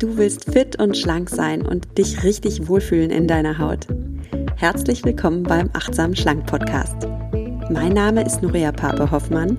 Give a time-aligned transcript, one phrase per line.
[0.00, 3.86] Du willst fit und schlank sein und dich richtig wohlfühlen in deiner Haut.
[4.56, 7.06] Herzlich willkommen beim Achtsam Schlank Podcast.
[7.68, 9.58] Mein Name ist Nuria Pape Hoffmann.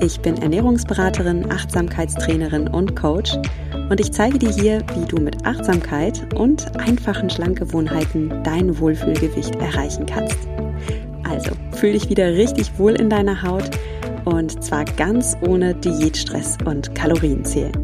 [0.00, 3.36] Ich bin Ernährungsberaterin, Achtsamkeitstrainerin und Coach
[3.90, 10.06] und ich zeige dir hier, wie du mit Achtsamkeit und einfachen Schlankgewohnheiten dein Wohlfühlgewicht erreichen
[10.06, 10.38] kannst.
[11.24, 13.68] Also fühl dich wieder richtig wohl in deiner Haut
[14.24, 17.83] und zwar ganz ohne Diätstress und Kalorienzählen.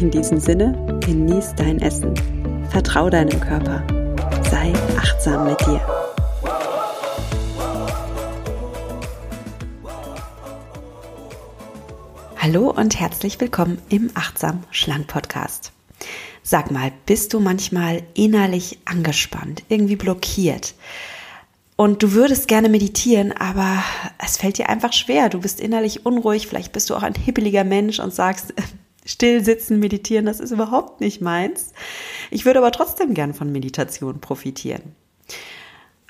[0.00, 2.14] In diesem Sinne, genieß dein Essen.
[2.70, 3.86] Vertrau deinem Körper.
[4.50, 5.80] Sei achtsam mit dir.
[12.36, 15.72] Hallo und herzlich willkommen im Achtsam Schlank Podcast.
[16.42, 20.74] Sag mal, bist du manchmal innerlich angespannt, irgendwie blockiert?
[21.76, 23.84] Und du würdest gerne meditieren, aber
[24.24, 25.28] es fällt dir einfach schwer.
[25.28, 26.46] Du bist innerlich unruhig.
[26.46, 28.54] Vielleicht bist du auch ein hippeliger Mensch und sagst,
[29.04, 31.72] still sitzen, meditieren, das ist überhaupt nicht meins.
[32.30, 34.94] Ich würde aber trotzdem gern von Meditation profitieren.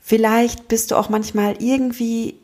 [0.03, 2.39] Vielleicht bist du auch manchmal irgendwie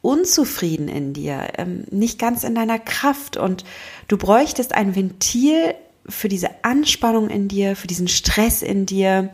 [0.00, 3.64] unzufrieden in dir, ähm, nicht ganz in deiner Kraft und
[4.08, 5.74] du bräuchtest ein Ventil
[6.06, 9.30] für diese Anspannung in dir, für diesen Stress in dir,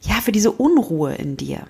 [0.00, 1.66] ja, für diese Unruhe in dir.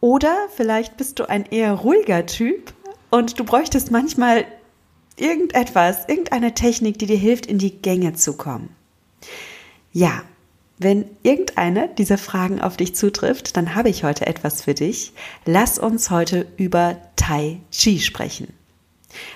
[0.00, 2.72] Oder vielleicht bist du ein eher ruhiger Typ
[3.10, 4.44] und du bräuchtest manchmal
[5.20, 8.70] irgendetwas, irgendeine Technik, die dir hilft, in die Gänge zu kommen.
[9.92, 10.22] Ja,
[10.78, 15.12] wenn irgendeine dieser Fragen auf dich zutrifft, dann habe ich heute etwas für dich.
[15.44, 18.52] Lass uns heute über Tai Chi sprechen.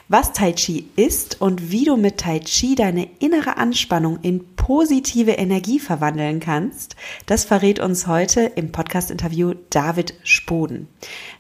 [0.08, 5.32] Was Tai Chi ist und wie du mit Tai Chi deine innere Anspannung in positive
[5.32, 6.94] Energie verwandeln kannst,
[7.26, 10.88] das verrät uns heute im Podcast-Interview David Spoden.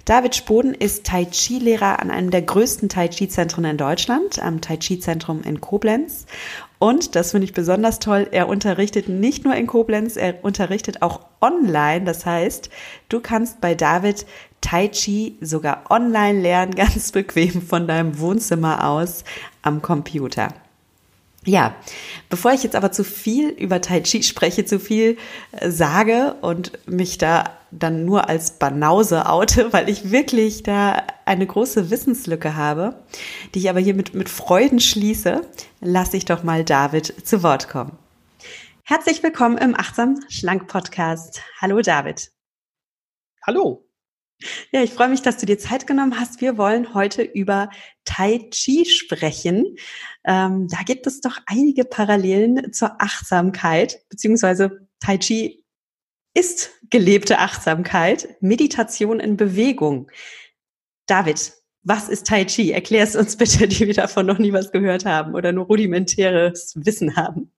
[0.06, 4.76] David Spoden ist Tai Chi-Lehrer an einem der größten Tai Chi-Zentren in Deutschland, am Tai
[4.76, 6.26] Chi-Zentrum in Koblenz.
[6.80, 11.20] Und das finde ich besonders toll, er unterrichtet nicht nur in Koblenz, er unterrichtet auch
[11.40, 12.04] online.
[12.04, 12.70] Das heißt,
[13.08, 14.26] du kannst bei David
[14.62, 19.24] Tai Chi sogar online lernen, ganz bequem von deinem Wohnzimmer aus
[19.60, 20.54] am Computer.
[21.44, 21.74] Ja,
[22.30, 25.18] bevor ich jetzt aber zu viel über Tai Chi spreche, zu viel
[25.52, 31.46] äh, sage und mich da dann nur als Banause oute, weil ich wirklich da eine
[31.46, 32.94] große Wissenslücke habe,
[33.54, 35.42] die ich aber hier mit, mit Freuden schließe,
[35.80, 37.98] lasse ich doch mal David zu Wort kommen.
[38.84, 41.40] Herzlich willkommen im Achtsam Schlank Podcast.
[41.60, 42.30] Hallo David.
[43.44, 43.91] Hallo.
[44.70, 46.40] Ja, ich freue mich, dass du dir Zeit genommen hast.
[46.40, 47.70] Wir wollen heute über
[48.04, 49.76] Tai Chi sprechen.
[50.24, 55.64] Ähm, da gibt es doch einige Parallelen zur Achtsamkeit, beziehungsweise Tai Chi
[56.34, 60.10] ist gelebte Achtsamkeit, Meditation in Bewegung.
[61.06, 62.72] David, was ist Tai Chi?
[62.72, 66.74] Erklär es uns bitte, die wir davon noch nie was gehört haben oder nur rudimentäres
[66.76, 67.50] Wissen haben.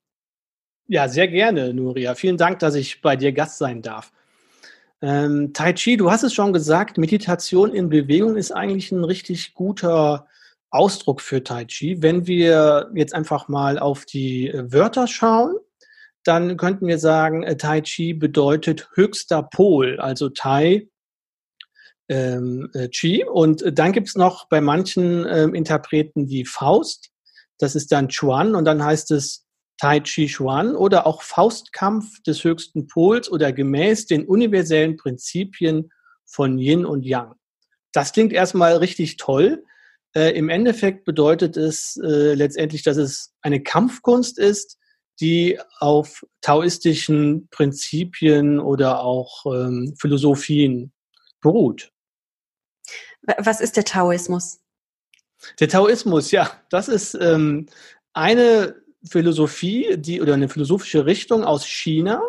[0.87, 2.15] Ja, sehr gerne, Nuria.
[2.15, 4.13] Vielen Dank, dass ich bei dir Gast sein darf.
[5.05, 9.53] Ähm, tai Chi, du hast es schon gesagt, Meditation in Bewegung ist eigentlich ein richtig
[9.53, 10.27] guter
[10.71, 12.01] Ausdruck für Tai Chi.
[12.01, 15.57] Wenn wir jetzt einfach mal auf die äh, Wörter schauen,
[16.25, 20.89] dann könnten wir sagen, äh, Tai Chi bedeutet höchster Pol, also Tai
[22.09, 23.27] ähm, äh, Chi.
[23.27, 27.11] Und dann gibt es noch bei manchen ähm, Interpreten die Faust.
[27.59, 29.44] Das ist dann Chuan und dann heißt es
[29.79, 35.91] Tai Chi Chuan oder auch Faustkampf des höchsten Pols oder gemäß den universellen Prinzipien
[36.25, 37.35] von Yin und Yang.
[37.93, 39.65] Das klingt erstmal richtig toll.
[40.15, 44.79] Äh, Im Endeffekt bedeutet es äh, letztendlich, dass es eine Kampfkunst ist,
[45.21, 50.93] die auf taoistischen Prinzipien oder auch ähm, Philosophien
[51.41, 51.93] beruht.
[53.39, 54.61] Was ist der Taoismus?
[55.61, 57.67] Der Taoismus, ja, das ist ähm,
[58.13, 58.75] eine
[59.09, 62.23] Philosophie, die oder eine philosophische Richtung aus China,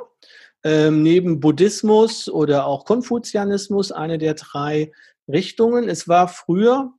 [0.63, 4.91] ähm, neben Buddhismus oder auch Konfuzianismus, eine der drei
[5.27, 5.87] Richtungen.
[5.87, 6.91] Es war früher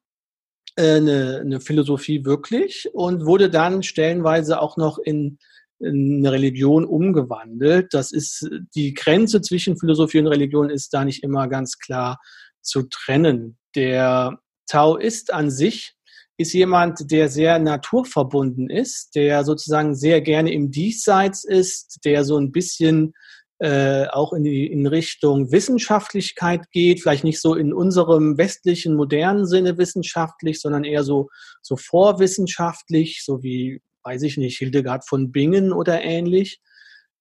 [0.76, 5.38] äh, eine, eine Philosophie wirklich und wurde dann stellenweise auch noch in,
[5.80, 7.92] in eine Religion umgewandelt.
[7.92, 12.20] Das ist die Grenze zwischen Philosophie und Religion ist da nicht immer ganz klar
[12.62, 13.58] zu trennen.
[13.74, 15.95] Der Taoist an sich
[16.38, 22.36] ist jemand, der sehr naturverbunden ist, der sozusagen sehr gerne im Diesseits ist, der so
[22.38, 23.14] ein bisschen
[23.58, 29.46] äh, auch in, die, in Richtung Wissenschaftlichkeit geht, vielleicht nicht so in unserem westlichen modernen
[29.46, 31.30] Sinne wissenschaftlich, sondern eher so,
[31.62, 36.60] so vorwissenschaftlich, so wie, weiß ich nicht, Hildegard von Bingen oder ähnlich.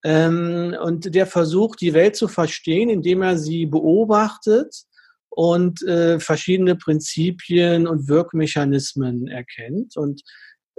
[0.04, 4.84] Ähm, und der versucht, die Welt zu verstehen, indem er sie beobachtet
[5.36, 9.94] und äh, verschiedene Prinzipien und Wirkmechanismen erkennt.
[9.94, 10.22] Und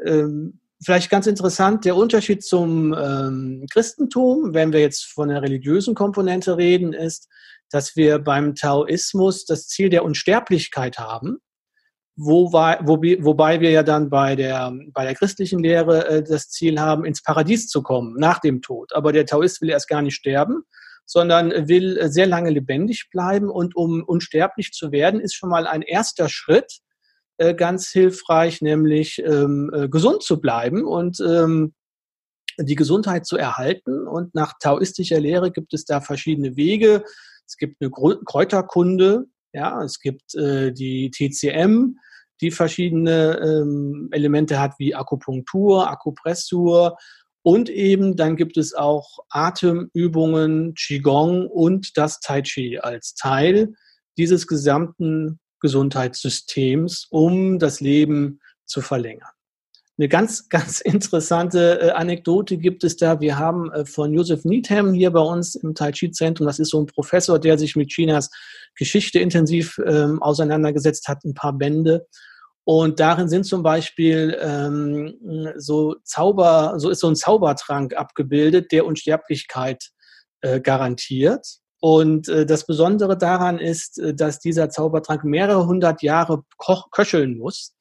[0.03, 5.93] ähm, vielleicht ganz interessant, der Unterschied zum ähm, Christentum, wenn wir jetzt von der religiösen
[5.93, 7.29] Komponente reden, ist,
[7.69, 11.37] dass wir beim Taoismus das Ziel der Unsterblichkeit haben,
[12.15, 17.05] wobei, wobei wir ja dann bei der, bei der christlichen Lehre äh, das Ziel haben,
[17.05, 18.91] ins Paradies zu kommen nach dem Tod.
[18.95, 20.63] Aber der Taoist will erst gar nicht sterben,
[21.07, 23.49] sondern will sehr lange lebendig bleiben.
[23.49, 26.81] Und um unsterblich zu werden, ist schon mal ein erster Schritt
[27.37, 31.73] äh, ganz hilfreich, nämlich ähm, äh, gesund zu bleiben und ähm,
[32.59, 34.07] die Gesundheit zu erhalten.
[34.07, 37.03] Und nach taoistischer Lehre gibt es da verschiedene Wege.
[37.47, 41.97] Es gibt eine Kräuterkunde, ja, es gibt äh, die TCM,
[42.41, 46.97] die verschiedene ähm, Elemente hat, wie Akupunktur, Akupressur
[47.47, 53.73] und eben dann gibt es auch Atemübungen, Qigong und das Tai Chi als Teil
[54.17, 59.29] dieses gesamten Gesundheitssystems, um das Leben zu verlängern.
[59.97, 63.21] Eine ganz, ganz interessante äh, Anekdote gibt es da.
[63.21, 66.71] Wir haben äh, von Joseph Needham hier bei uns im Tai Chi Zentrum, das ist
[66.71, 68.29] so ein Professor, der sich mit Chinas
[68.75, 72.07] Geschichte intensiv ähm, auseinandergesetzt hat, ein paar Bände.
[72.69, 78.85] Und darin sind zum Beispiel ähm, so Zauber, so ist so ein Zaubertrank abgebildet, der
[78.85, 79.91] Unsterblichkeit
[80.41, 81.47] äh, garantiert.
[81.79, 86.43] Und äh, das Besondere daran ist, äh, dass dieser Zaubertrank mehrere hundert Jahre
[86.91, 87.73] köcheln muss.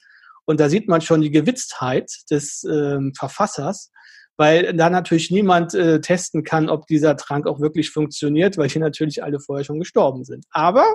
[0.44, 3.90] Und da sieht man schon die Gewitztheit des äh, Verfassers,
[4.36, 8.78] weil da natürlich niemand äh, testen kann, ob dieser Trank auch wirklich funktioniert, weil die
[8.78, 10.44] natürlich alle vorher schon gestorben sind.
[10.50, 10.86] Aber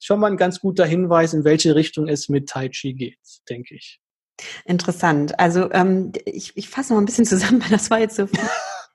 [0.00, 3.18] schon mal ein ganz guter Hinweis, in welche Richtung es mit Tai Chi geht,
[3.48, 4.00] denke ich.
[4.64, 5.38] Interessant.
[5.38, 8.28] Also ähm, ich, ich fasse noch ein bisschen zusammen, weil das war jetzt so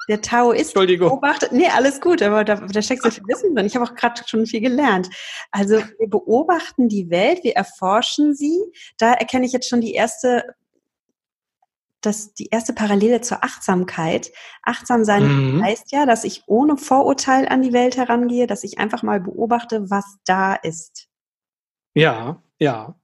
[0.10, 1.52] der Taoist beobachtet.
[1.52, 3.66] Nee, alles gut, aber da, da steckt so viel Wissen drin.
[3.66, 5.10] Ich habe auch gerade schon viel gelernt.
[5.52, 8.60] Also wir beobachten die Welt, wir erforschen sie.
[8.98, 10.44] Da erkenne ich jetzt schon die erste
[12.06, 14.32] das, die erste Parallele zur Achtsamkeit.
[14.62, 15.64] Achtsam sein mhm.
[15.64, 19.90] heißt ja, dass ich ohne Vorurteil an die Welt herangehe, dass ich einfach mal beobachte,
[19.90, 21.08] was da ist.
[21.94, 22.96] Ja, ja.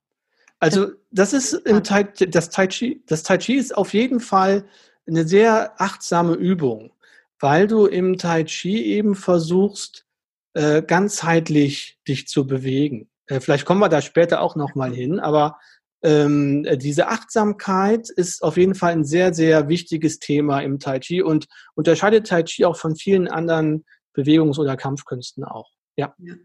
[0.60, 4.66] Also das ist im Tai, das Tai Chi, das Tai Chi ist auf jeden Fall
[5.08, 6.92] eine sehr achtsame Übung,
[7.40, 10.06] weil du im Tai Chi eben versuchst,
[10.54, 13.10] äh, ganzheitlich dich zu bewegen.
[13.28, 15.60] Äh, vielleicht kommen wir da später auch nochmal hin, aber
[16.02, 21.22] ähm, diese Achtsamkeit ist auf jeden Fall ein sehr, sehr wichtiges Thema im Tai Chi
[21.22, 25.70] und unterscheidet Tai Chi auch von vielen anderen Bewegungs- oder Kampfkünsten auch.
[25.96, 26.14] Ja.
[26.20, 26.36] ja.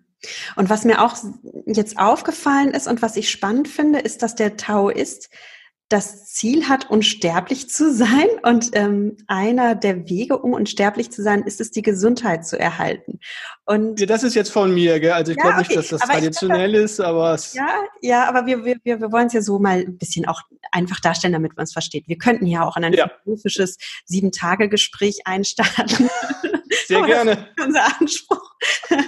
[0.57, 1.17] Und was mir auch
[1.67, 5.31] jetzt aufgefallen ist und was ich spannend finde, ist, dass der Taoist
[5.89, 8.27] das Ziel hat, unsterblich zu sein.
[8.43, 13.21] Und ähm, einer der Wege, um unsterblich zu sein, ist es, die Gesundheit zu erhalten.
[13.67, 15.13] Und ja, das ist jetzt von mir, gell?
[15.13, 15.77] Also ich ja, glaube nicht, okay.
[15.77, 19.35] dass das aber traditionell glaube, ist, aber ja, ja, aber wir, wir, wir, wollen es
[19.35, 20.43] ja so mal ein bisschen auch
[20.73, 22.09] einfach darstellen, damit man es versteht.
[22.09, 23.11] Wir könnten ja auch in ein ja.
[23.23, 23.77] philosophisches
[24.07, 26.09] Sieben-Tage-Gespräch einstarten.
[26.87, 27.49] Sehr oh, gerne.
[27.63, 28.55] unser Anspruch.
[28.91, 28.99] ja,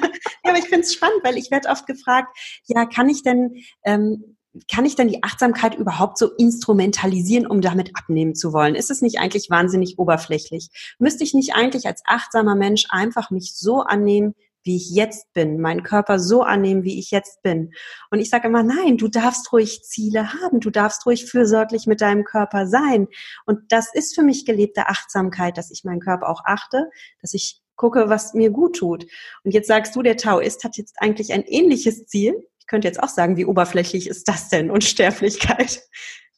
[0.44, 2.37] aber ich finde es spannend, weil ich werde oft gefragt,
[2.67, 4.35] ja, kann ich denn ähm,
[4.70, 8.75] kann ich dann die Achtsamkeit überhaupt so instrumentalisieren, um damit abnehmen zu wollen?
[8.75, 10.69] Ist es nicht eigentlich wahnsinnig oberflächlich?
[10.99, 14.35] Müsste ich nicht eigentlich als achtsamer Mensch einfach mich so annehmen,
[14.67, 17.73] wie ich jetzt bin, meinen Körper so annehmen, wie ich jetzt bin.
[18.11, 22.00] Und ich sage immer, nein, du darfst ruhig Ziele haben, du darfst ruhig fürsorglich mit
[22.00, 23.06] deinem Körper sein.
[23.47, 26.91] Und das ist für mich gelebte Achtsamkeit, dass ich meinen Körper auch achte,
[27.22, 29.06] dass ich gucke, was mir gut tut.
[29.44, 32.34] Und jetzt sagst du, der Taoist hat jetzt eigentlich ein ähnliches Ziel,
[32.67, 34.73] ich könnte jetzt auch sagen, wie oberflächlich ist das denn?
[34.73, 35.82] Unsterblichkeit.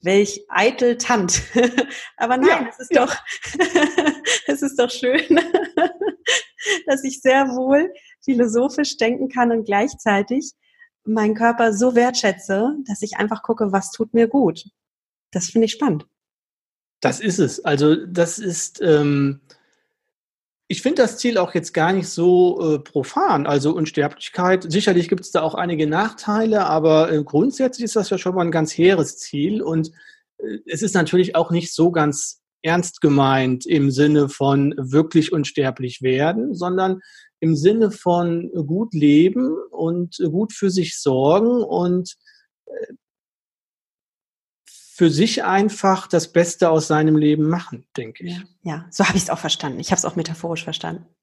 [0.02, 1.40] Welch eitel Tant.
[2.18, 3.06] Aber nein, ja, es ist ja.
[3.06, 3.16] doch,
[4.46, 5.40] es ist doch schön,
[6.86, 7.90] dass ich sehr wohl
[8.22, 10.52] philosophisch denken kann und gleichzeitig
[11.04, 14.64] meinen Körper so wertschätze, dass ich einfach gucke, was tut mir gut.
[15.30, 16.04] Das finde ich spannend.
[17.00, 17.64] Das ist es.
[17.64, 19.40] Also das ist, ähm,
[20.70, 23.46] ich finde das Ziel auch jetzt gar nicht so äh, profan.
[23.46, 28.18] Also Unsterblichkeit, sicherlich gibt es da auch einige Nachteile, aber äh, grundsätzlich ist das ja
[28.18, 29.62] schon mal ein ganz hehres Ziel.
[29.62, 29.90] Und
[30.36, 36.02] äh, es ist natürlich auch nicht so ganz ernst gemeint im Sinne von wirklich unsterblich
[36.02, 37.00] werden, sondern
[37.40, 42.14] im Sinne von gut leben und gut für sich sorgen und
[42.66, 42.92] äh,
[44.98, 48.32] für sich einfach das Beste aus seinem Leben machen, denke ich.
[48.32, 48.86] Ja, ja.
[48.90, 49.78] so habe ich es auch verstanden.
[49.78, 51.06] Ich habe es auch metaphorisch verstanden.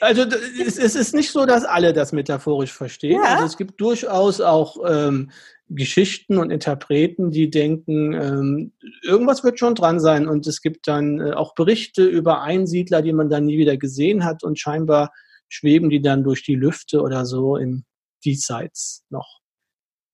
[0.00, 3.20] Also, also es, es, ist nicht so, dass alle das metaphorisch verstehen.
[3.22, 3.34] Ja.
[3.34, 5.30] Also es gibt durchaus auch ähm,
[5.68, 10.26] Geschichten und Interpreten, die denken, ähm, irgendwas wird schon dran sein.
[10.26, 14.24] Und es gibt dann äh, auch Berichte über Einsiedler, die man dann nie wieder gesehen
[14.24, 15.12] hat und scheinbar
[15.48, 17.84] schweben die dann durch die Lüfte oder so im
[18.24, 19.42] Diesseits noch.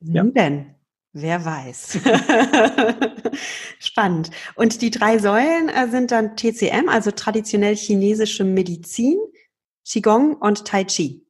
[0.02, 0.24] Ja.
[0.24, 0.74] Denn
[1.12, 1.98] Wer weiß.
[3.80, 4.30] Spannend.
[4.54, 9.18] Und die drei Säulen äh, sind dann TCM, also traditionell chinesische Medizin,
[9.84, 11.26] Qigong und Tai Chi.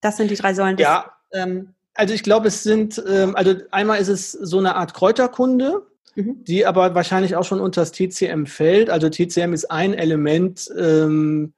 [0.00, 0.76] Das sind die drei Säulen.
[0.76, 1.12] Des, ja.
[1.32, 5.86] Ähm, also ich glaube, es sind, ähm, also einmal ist es so eine Art Kräuterkunde,
[6.14, 6.44] mhm.
[6.44, 8.90] die aber wahrscheinlich auch schon unter das TCM fällt.
[8.90, 11.52] Also TCM ist ein Element, ähm,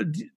[0.00, 0.31] die,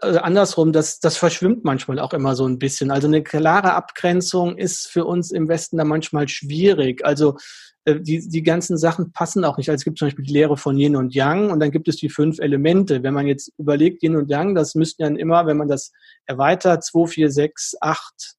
[0.00, 2.90] also andersrum, das, das verschwimmt manchmal auch immer so ein bisschen.
[2.90, 7.04] Also eine klare Abgrenzung ist für uns im Westen da manchmal schwierig.
[7.04, 7.36] Also
[7.84, 9.68] äh, die, die ganzen Sachen passen auch nicht.
[9.70, 11.96] Also es gibt zum Beispiel die Lehre von Yin und Yang und dann gibt es
[11.96, 13.02] die fünf Elemente.
[13.02, 15.92] Wenn man jetzt überlegt, Yin und Yang, das müssten dann immer, wenn man das
[16.26, 18.34] erweitert, 2, 4, 6, 8,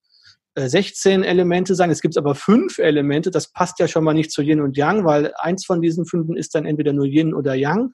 [0.56, 1.89] 16 Elemente sein.
[1.89, 3.32] Es gibt aber fünf Elemente.
[3.32, 6.29] Das passt ja schon mal nicht zu Yin und Yang, weil eins von diesen fünf
[6.36, 7.91] ist dann entweder nur Yin oder Yang.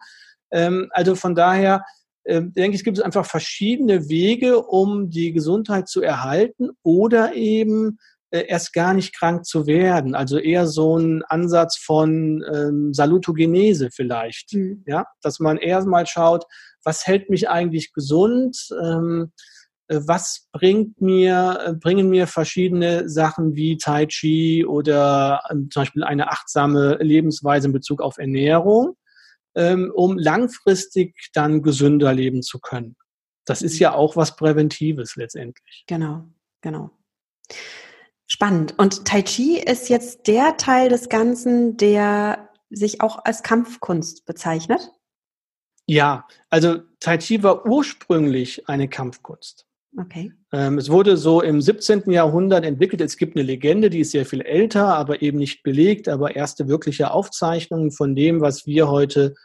[0.52, 1.84] Ähm, also von daher
[2.28, 8.00] denke ich, gibt es einfach verschiedene Wege, um die Gesundheit zu erhalten oder eben
[8.32, 10.16] äh, erst gar nicht krank zu werden.
[10.16, 14.54] Also eher so ein Ansatz von ähm, Salutogenese vielleicht.
[14.54, 14.84] Mhm.
[14.88, 16.46] Ja, dass man erst mal schaut,
[16.84, 18.58] was hält mich eigentlich gesund?
[18.84, 19.32] Ähm,
[19.88, 25.84] äh, was bringt mir, äh, bringen mir verschiedene Sachen wie Tai Chi oder ähm, zum
[25.84, 28.96] Beispiel eine achtsame Lebensweise in Bezug auf Ernährung?
[29.56, 32.96] Ähm, um langfristig dann gesünder leben zu können.
[33.46, 35.84] Das ist ja auch was Präventives letztendlich.
[35.88, 36.26] Genau,
[36.62, 36.92] genau.
[38.28, 38.78] Spannend.
[38.78, 44.92] Und Tai Chi ist jetzt der Teil des Ganzen, der sich auch als Kampfkunst bezeichnet?
[45.86, 49.65] Ja, also Tai Chi war ursprünglich eine Kampfkunst.
[49.98, 50.32] Okay.
[50.52, 52.12] Ähm, es wurde so im 17.
[52.12, 53.02] Jahrhundert entwickelt.
[53.02, 56.68] Es gibt eine Legende, die ist sehr viel älter, aber eben nicht belegt, aber erste
[56.68, 59.36] wirkliche Aufzeichnungen von dem, was wir heute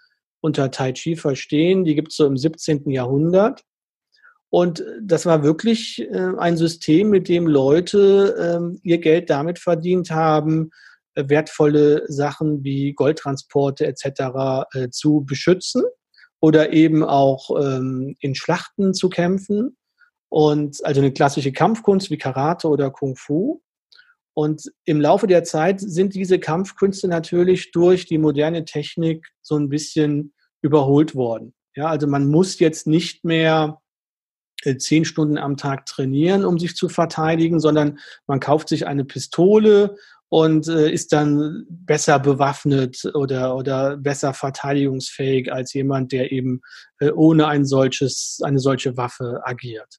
[0.41, 2.91] unter Tai Chi verstehen, die gibt es so im 17.
[2.91, 3.63] Jahrhundert.
[4.49, 10.11] Und das war wirklich äh, ein System, mit dem Leute äh, ihr Geld damit verdient
[10.11, 10.71] haben,
[11.15, 14.67] äh, wertvolle Sachen wie Goldtransporte etc.
[14.75, 15.85] Äh, zu beschützen
[16.41, 19.77] oder eben auch ähm, in Schlachten zu kämpfen
[20.31, 23.61] und also eine klassische Kampfkunst wie Karate oder Kung Fu.
[24.33, 29.69] Und im Laufe der Zeit sind diese Kampfkünste natürlich durch die moderne Technik so ein
[29.69, 30.33] bisschen
[30.63, 31.53] überholt worden.
[31.75, 33.81] Ja, also man muss jetzt nicht mehr
[34.63, 39.05] äh, zehn Stunden am Tag trainieren, um sich zu verteidigen, sondern man kauft sich eine
[39.05, 39.97] Pistole
[40.29, 46.61] und äh, ist dann besser bewaffnet oder, oder besser verteidigungsfähig als jemand, der eben
[47.01, 49.99] äh, ohne ein solches, eine solche Waffe agiert.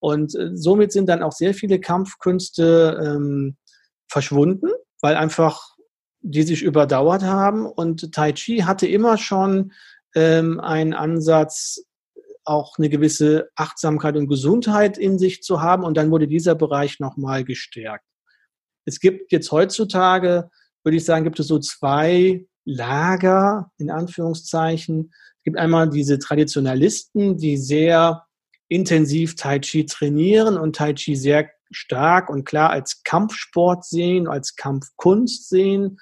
[0.00, 3.56] Und äh, somit sind dann auch sehr viele Kampfkünste ähm,
[4.08, 4.68] verschwunden,
[5.00, 5.76] weil einfach
[6.22, 7.66] die sich überdauert haben.
[7.66, 9.72] Und Tai Chi hatte immer schon
[10.14, 11.84] ähm, einen Ansatz,
[12.44, 15.84] auch eine gewisse Achtsamkeit und Gesundheit in sich zu haben.
[15.84, 18.04] Und dann wurde dieser Bereich nochmal gestärkt.
[18.86, 20.50] Es gibt jetzt heutzutage,
[20.82, 25.12] würde ich sagen, gibt es so zwei Lager, in Anführungszeichen.
[25.38, 28.24] Es gibt einmal diese Traditionalisten, die sehr
[28.70, 34.56] intensiv Tai Chi trainieren und Tai Chi sehr stark und klar als Kampfsport sehen, als
[34.56, 35.98] Kampfkunst sehen.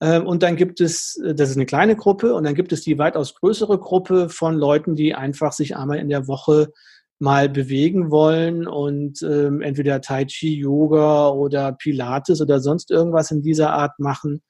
[0.00, 2.82] Ähm, und dann gibt es, äh, das ist eine kleine Gruppe, und dann gibt es
[2.82, 6.72] die weitaus größere Gruppe von Leuten, die einfach sich einmal in der Woche
[7.18, 13.42] mal bewegen wollen und ähm, entweder Tai Chi, Yoga oder Pilates oder sonst irgendwas in
[13.42, 14.42] dieser Art machen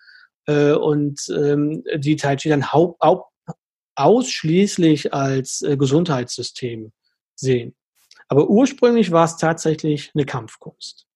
[0.46, 3.00] äh, und ähm, die Tai Chi dann haupt,
[3.94, 6.92] ausschließlich als äh, Gesundheitssystem
[7.42, 7.74] sehen.
[8.28, 11.06] Aber ursprünglich war es tatsächlich eine Kampfkunst.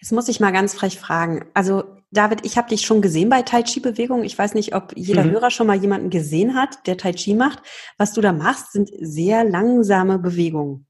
[0.00, 1.46] Jetzt muss ich mal ganz frech fragen.
[1.54, 4.24] Also David, ich habe dich schon gesehen bei Tai Chi Bewegungen.
[4.24, 5.30] Ich weiß nicht, ob jeder mhm.
[5.30, 7.62] Hörer schon mal jemanden gesehen hat, der Tai Chi macht.
[7.96, 10.86] Was du da machst, sind sehr langsame Bewegungen.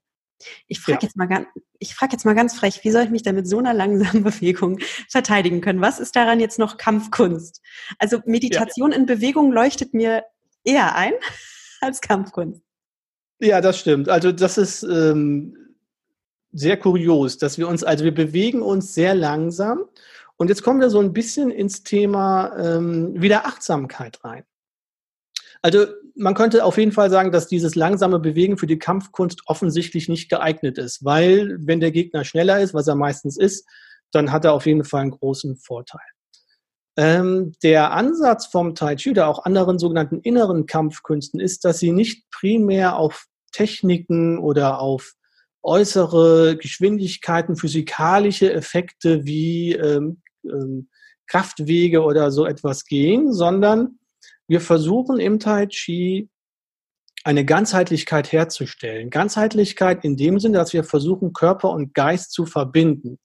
[0.67, 1.03] Ich frage ja.
[1.03, 1.47] jetzt mal ganz,
[1.79, 4.25] ich frage jetzt mal ganz frech, wie soll ich mich denn mit so einer langsamen
[4.25, 5.83] Bewegung verteidigen können?
[5.83, 7.61] Was ist daran jetzt noch Kampfkunst?
[7.99, 8.97] Also Meditation ja.
[8.97, 10.25] in Bewegung leuchtet mir
[10.65, 11.13] eher ein
[11.81, 12.63] als Kampfkunst.
[13.41, 14.09] Ja, das stimmt.
[14.09, 15.57] Also das ist ähm,
[16.53, 19.85] sehr kurios, dass wir uns, also wir bewegen uns sehr langsam.
[20.37, 24.45] Und jetzt kommen wir so ein bisschen ins Thema ähm, wieder Achtsamkeit rein.
[25.63, 30.09] Also man könnte auf jeden Fall sagen, dass dieses langsame Bewegen für die Kampfkunst offensichtlich
[30.09, 33.67] nicht geeignet ist, weil wenn der Gegner schneller ist, was er meistens ist,
[34.11, 36.01] dann hat er auf jeden Fall einen großen Vorteil.
[36.97, 41.93] Ähm, der Ansatz vom Tai Chi oder auch anderen sogenannten inneren Kampfkünsten ist, dass sie
[41.93, 45.15] nicht primär auf Techniken oder auf
[45.63, 50.89] äußere Geschwindigkeiten, physikalische Effekte wie ähm, ähm,
[51.27, 53.99] Kraftwege oder so etwas gehen, sondern
[54.49, 56.29] wir versuchen im Tai Chi
[57.23, 59.11] eine Ganzheitlichkeit herzustellen.
[59.11, 63.19] Ganzheitlichkeit in dem Sinne, dass wir versuchen, Körper und Geist zu verbinden.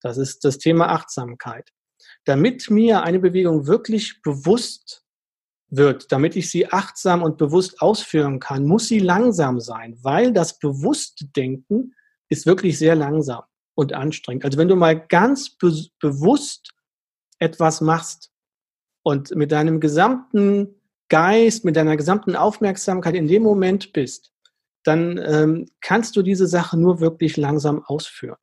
[0.00, 1.68] Das ist das Thema Achtsamkeit.
[2.24, 5.01] Damit mir eine Bewegung wirklich bewusst
[5.74, 10.58] wird, damit ich sie achtsam und bewusst ausführen kann, muss sie langsam sein, weil das
[10.58, 11.94] bewusste Denken
[12.28, 13.42] ist wirklich sehr langsam
[13.74, 14.44] und anstrengend.
[14.44, 16.74] Also wenn du mal ganz be bewusst
[17.38, 18.30] etwas machst
[19.02, 20.74] und mit deinem gesamten
[21.08, 24.30] Geist, mit deiner gesamten Aufmerksamkeit in dem Moment bist,
[24.84, 28.36] dann ähm, kannst du diese Sache nur wirklich langsam ausführen.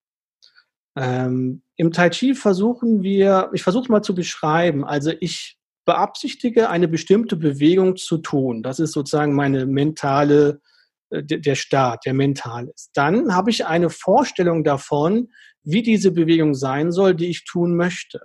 [0.96, 6.88] Ähm, Im Tai Chi versuchen wir, ich versuche mal zu beschreiben, also ich beabsichtige, eine
[6.88, 8.64] bestimmte Bewegung zu tun.
[8.64, 10.62] Das ist sozusagen meine mentale,
[11.10, 12.92] äh, der Start, der mental ist.
[12.94, 15.32] Dann habe ich eine Vorstellung davon,
[15.64, 18.22] wie diese Bewegung sein soll, die ich tun möchte.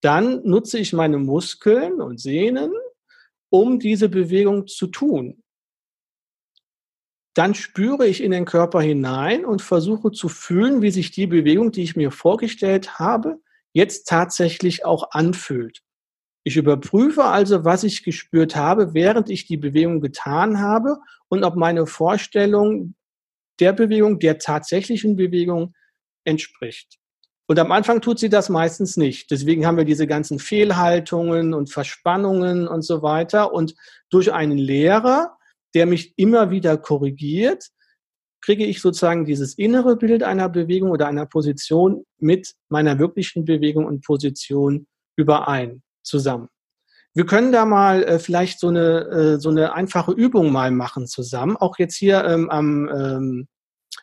[0.00, 2.72] Dann nutze ich meine Muskeln und Sehnen,
[3.50, 5.42] um diese Bewegung zu tun
[7.34, 11.72] dann spüre ich in den Körper hinein und versuche zu fühlen, wie sich die Bewegung,
[11.72, 13.40] die ich mir vorgestellt habe,
[13.72, 15.82] jetzt tatsächlich auch anfühlt.
[16.44, 21.56] Ich überprüfe also, was ich gespürt habe, während ich die Bewegung getan habe und ob
[21.56, 22.94] meine Vorstellung
[23.60, 25.74] der Bewegung, der tatsächlichen Bewegung
[26.24, 26.98] entspricht.
[27.46, 29.30] Und am Anfang tut sie das meistens nicht.
[29.30, 33.52] Deswegen haben wir diese ganzen Fehlhaltungen und Verspannungen und so weiter.
[33.52, 33.74] Und
[34.10, 35.36] durch einen Lehrer
[35.74, 37.68] der mich immer wieder korrigiert,
[38.40, 43.86] kriege ich sozusagen dieses innere Bild einer Bewegung oder einer Position mit meiner wirklichen Bewegung
[43.86, 46.48] und Position überein, zusammen.
[47.14, 51.06] Wir können da mal äh, vielleicht so eine, äh, so eine einfache Übung mal machen
[51.06, 51.56] zusammen.
[51.56, 53.48] Auch jetzt hier ähm, am, ähm,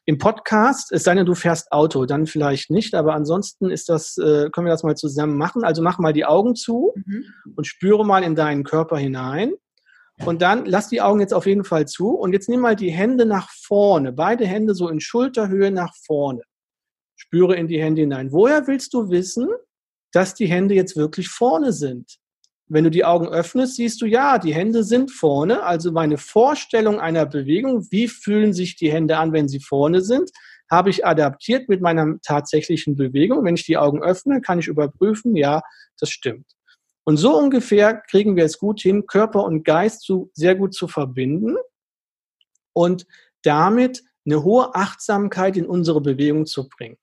[0.06, 4.18] im Podcast, es sei denn, du fährst Auto, dann vielleicht nicht, aber ansonsten ist das,
[4.18, 5.64] äh, können wir das mal zusammen machen.
[5.64, 7.26] Also mach mal die Augen zu mhm.
[7.56, 9.54] und spüre mal in deinen Körper hinein.
[10.26, 12.92] Und dann lass die Augen jetzt auf jeden Fall zu und jetzt nimm mal die
[12.92, 16.42] Hände nach vorne, beide Hände so in Schulterhöhe nach vorne.
[17.16, 18.32] Spüre in die Hände hinein.
[18.32, 19.48] Woher willst du wissen,
[20.12, 22.18] dass die Hände jetzt wirklich vorne sind?
[22.68, 25.64] Wenn du die Augen öffnest, siehst du, ja, die Hände sind vorne.
[25.64, 30.30] Also meine Vorstellung einer Bewegung, wie fühlen sich die Hände an, wenn sie vorne sind,
[30.70, 33.44] habe ich adaptiert mit meiner tatsächlichen Bewegung.
[33.44, 35.62] Wenn ich die Augen öffne, kann ich überprüfen, ja,
[36.00, 36.46] das stimmt.
[37.06, 40.88] Und so ungefähr kriegen wir es gut hin, Körper und Geist zu, sehr gut zu
[40.88, 41.56] verbinden
[42.74, 43.08] und
[43.42, 46.98] damit eine hohe Achtsamkeit in unsere Bewegung zu bringen.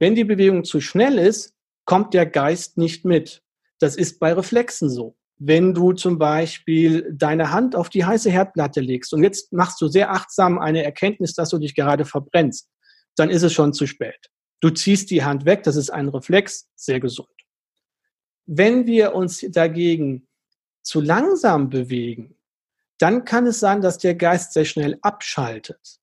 [0.00, 1.53] Wenn die Bewegung zu schnell ist,
[1.84, 3.42] kommt der Geist nicht mit.
[3.78, 5.16] Das ist bei Reflexen so.
[5.36, 9.88] Wenn du zum Beispiel deine Hand auf die heiße Herdplatte legst und jetzt machst du
[9.88, 12.70] sehr achtsam eine Erkenntnis, dass du dich gerade verbrennst,
[13.16, 14.30] dann ist es schon zu spät.
[14.60, 17.28] Du ziehst die Hand weg, das ist ein Reflex, sehr gesund.
[18.46, 20.28] Wenn wir uns dagegen
[20.82, 22.36] zu langsam bewegen,
[22.98, 25.98] dann kann es sein, dass der Geist sehr schnell abschaltet.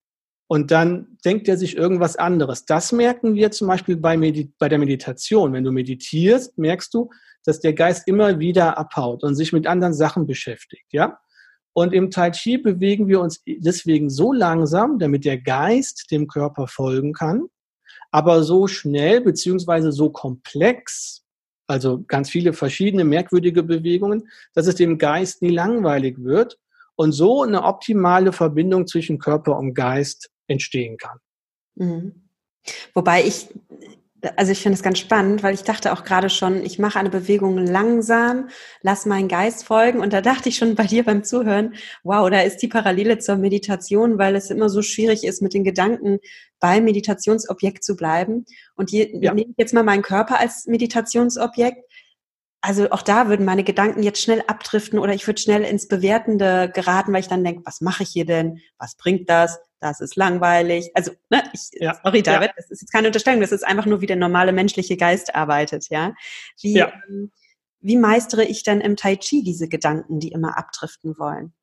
[0.51, 2.65] Und dann denkt er sich irgendwas anderes.
[2.65, 5.53] Das merken wir zum Beispiel bei, Medi bei der Meditation.
[5.53, 7.09] Wenn du meditierst, merkst du,
[7.45, 11.17] dass der Geist immer wieder abhaut und sich mit anderen Sachen beschäftigt, ja?
[11.71, 16.67] Und im Tai Chi bewegen wir uns deswegen so langsam, damit der Geist dem Körper
[16.67, 17.45] folgen kann,
[18.11, 21.23] aber so schnell beziehungsweise so komplex,
[21.65, 26.59] also ganz viele verschiedene merkwürdige Bewegungen, dass es dem Geist nie langweilig wird
[26.97, 31.17] und so eine optimale Verbindung zwischen Körper und Geist entstehen kann.
[31.75, 32.29] Mhm.
[32.93, 33.49] Wobei ich
[34.35, 37.09] also ich finde es ganz spannend, weil ich dachte auch gerade schon, ich mache eine
[37.09, 38.49] Bewegung langsam,
[38.81, 39.99] lass meinen Geist folgen.
[39.99, 43.37] Und da dachte ich schon bei dir beim Zuhören, wow, da ist die Parallele zur
[43.37, 46.19] Meditation, weil es immer so schwierig ist, mit den Gedanken
[46.59, 48.45] beim Meditationsobjekt zu bleiben.
[48.75, 49.33] Und hier ja.
[49.33, 51.83] nehme ich jetzt mal meinen Körper als Meditationsobjekt.
[52.63, 56.71] Also auch da würden meine Gedanken jetzt schnell abdriften oder ich würde schnell ins Bewertende
[56.71, 58.59] geraten, weil ich dann denke, was mache ich hier denn?
[58.77, 59.59] Was bringt das?
[59.81, 60.91] Das ist langweilig.
[60.93, 61.99] Also, ne, ich, ja.
[62.03, 62.53] sorry, David, ja.
[62.55, 65.89] das ist jetzt keine Unterstellung, das ist einfach nur, wie der normale menschliche Geist arbeitet,
[65.89, 66.13] ja.
[66.61, 66.93] Wie, ja.
[67.09, 67.31] Ähm,
[67.81, 71.53] wie meistere ich dann im Tai Chi diese Gedanken, die immer abdriften wollen?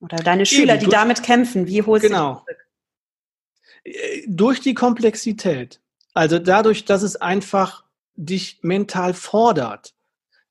[0.00, 2.44] Oder deine Schüler, Eben, die damit kämpfen, wie holst genau.
[3.84, 5.80] du äh, Durch die Komplexität.
[6.12, 7.84] Also dadurch, dass es einfach
[8.16, 9.94] dich mental fordert.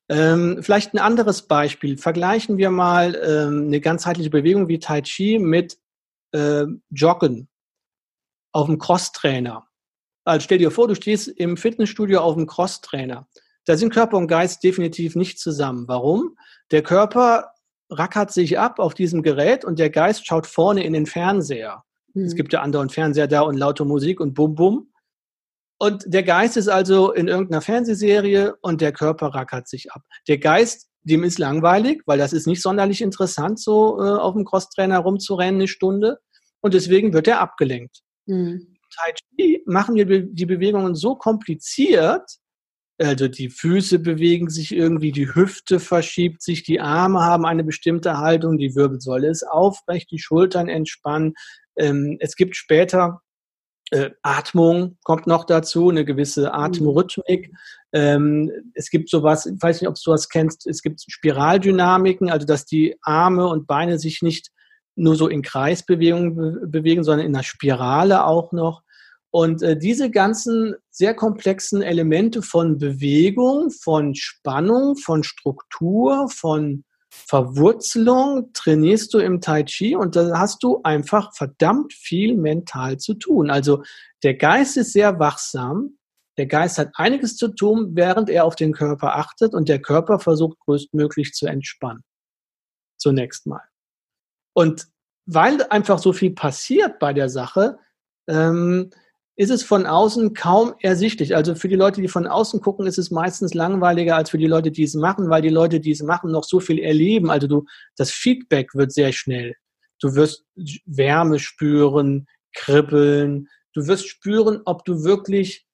[0.08, 1.96] Ähm, vielleicht ein anderes Beispiel.
[1.96, 5.78] Vergleichen wir mal ähm, eine ganzheitliche Bewegung wie Tai Chi mit
[6.32, 7.48] äh, Joggen
[8.52, 9.66] auf dem Crosstrainer.
[10.24, 13.26] Also stell dir vor, du stehst im Fitnessstudio auf dem Crosstrainer.
[13.64, 15.86] Da sind Körper und Geist definitiv nicht zusammen.
[15.88, 16.36] Warum?
[16.70, 17.52] Der Körper
[17.90, 21.84] rackert sich ab auf diesem Gerät und der Geist schaut vorne in den Fernseher.
[22.14, 22.24] Mhm.
[22.24, 24.92] Es gibt ja anderen Fernseher da und laute Musik und bum bum.
[25.78, 30.02] Und der Geist ist also in irgendeiner Fernsehserie und der Körper rackert sich ab.
[30.28, 34.44] Der Geist dem ist langweilig, weil das ist nicht sonderlich interessant, so äh, auf dem
[34.44, 36.18] Crosstrainer rumzurennen eine Stunde.
[36.60, 38.00] Und deswegen wird er abgelenkt.
[38.26, 38.76] Mhm.
[38.94, 42.38] Tai Chi machen wir die Bewegungen so kompliziert,
[42.98, 48.18] also die Füße bewegen sich irgendwie, die Hüfte verschiebt sich, die Arme haben eine bestimmte
[48.18, 51.34] Haltung, die Wirbelsäule ist aufrecht, die Schultern entspannen.
[51.76, 53.22] Ähm, es gibt später
[53.90, 56.52] äh, Atmung kommt noch dazu, eine gewisse mhm.
[56.52, 57.52] Atemrhythmik.
[57.92, 62.46] Ähm, es gibt sowas, ich weiß nicht, ob du das kennst, es gibt Spiraldynamiken, also
[62.46, 64.50] dass die Arme und Beine sich nicht
[64.94, 68.82] nur so in Kreisbewegungen be bewegen, sondern in einer Spirale auch noch.
[69.30, 78.52] Und äh, diese ganzen sehr komplexen Elemente von Bewegung, von Spannung, von Struktur, von Verwurzelung
[78.52, 83.50] trainierst du im Tai Chi und da hast du einfach verdammt viel mental zu tun.
[83.50, 83.82] Also
[84.22, 85.98] der Geist ist sehr wachsam.
[86.38, 90.18] Der Geist hat einiges zu tun, während er auf den Körper achtet und der Körper
[90.18, 92.04] versucht größtmöglich zu entspannen.
[92.96, 93.62] Zunächst mal.
[94.54, 94.86] Und
[95.26, 97.78] weil einfach so viel passiert bei der Sache,
[98.28, 98.90] ähm,
[99.36, 101.34] ist es von außen kaum ersichtlich.
[101.34, 104.46] Also für die Leute, die von außen gucken, ist es meistens langweiliger als für die
[104.46, 107.30] Leute, die es machen, weil die Leute, die es machen, noch so viel erleben.
[107.30, 107.64] Also du,
[107.96, 109.54] das Feedback wird sehr schnell.
[110.00, 110.44] Du wirst
[110.84, 113.48] Wärme spüren, kribbeln.
[113.72, 115.66] Du wirst spüren, ob du wirklich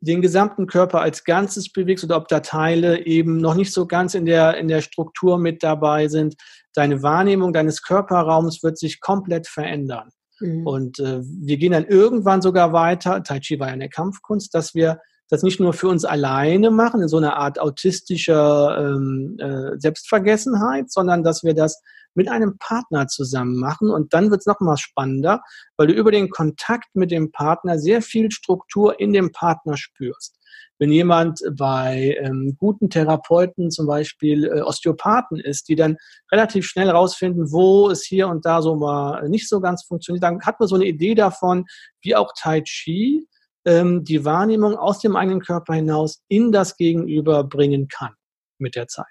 [0.00, 4.14] den gesamten Körper als Ganzes bewegst oder ob da Teile eben noch nicht so ganz
[4.14, 6.36] in der, in der Struktur mit dabei sind.
[6.74, 10.10] Deine Wahrnehmung deines Körperraums wird sich komplett verändern.
[10.40, 10.66] Mhm.
[10.66, 14.74] Und äh, wir gehen dann irgendwann sogar weiter, Tai Chi war ja eine Kampfkunst, dass
[14.74, 19.78] wir das nicht nur für uns alleine machen, in so einer Art autistischer ähm, äh,
[19.78, 21.80] Selbstvergessenheit, sondern dass wir das
[22.14, 23.90] mit einem Partner zusammen machen.
[23.90, 25.42] Und dann wird es nochmal spannender,
[25.76, 30.36] weil du über den Kontakt mit dem Partner sehr viel Struktur in dem Partner spürst
[30.78, 35.96] wenn jemand bei ähm, guten Therapeuten, zum Beispiel äh, Osteopathen ist, die dann
[36.30, 40.42] relativ schnell rausfinden, wo es hier und da so mal nicht so ganz funktioniert, dann
[40.42, 41.64] hat man so eine Idee davon,
[42.02, 43.26] wie auch Tai Chi
[43.66, 48.14] ähm, die Wahrnehmung aus dem eigenen Körper hinaus in das Gegenüber bringen kann
[48.58, 49.06] mit der Zeit.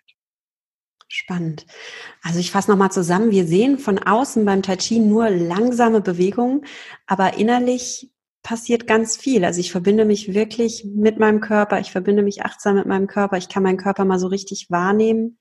[1.08, 1.66] Spannend.
[2.24, 3.32] Also ich fasse nochmal zusammen.
[3.32, 6.66] Wir sehen von außen beim Tai Chi nur langsame Bewegungen,
[7.06, 8.10] aber innerlich
[8.42, 9.46] passiert ganz viel.
[9.46, 13.38] Also ich verbinde mich wirklich mit meinem Körper, ich verbinde mich achtsam mit meinem Körper,
[13.38, 15.38] ich kann meinen Körper mal so richtig wahrnehmen.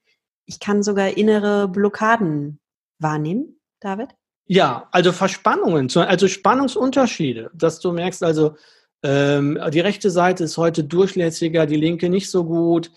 [0.46, 2.60] Ich kann sogar innere Blockaden
[2.98, 4.10] wahrnehmen, David?
[4.46, 8.56] Ja, also Verspannungen, also Spannungsunterschiede, dass du merkst, also
[9.04, 12.90] ähm, die rechte Seite ist heute durchlässiger, die linke nicht so gut.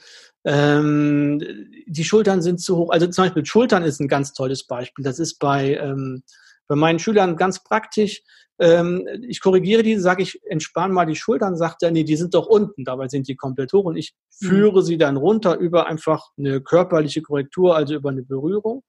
[0.45, 1.39] Ähm,
[1.85, 2.91] die Schultern sind zu hoch.
[2.91, 5.03] Also zum Beispiel Schultern ist ein ganz tolles Beispiel.
[5.03, 6.23] Das ist bei, ähm,
[6.67, 8.23] bei meinen Schülern ganz praktisch.
[8.57, 12.33] Ähm, ich korrigiere die, sage ich, entspann mal die Schultern, sagt er, nee, die sind
[12.33, 14.47] doch unten, dabei sind die komplett hoch und ich mhm.
[14.47, 18.83] führe sie dann runter über einfach eine körperliche Korrektur, also über eine Berührung.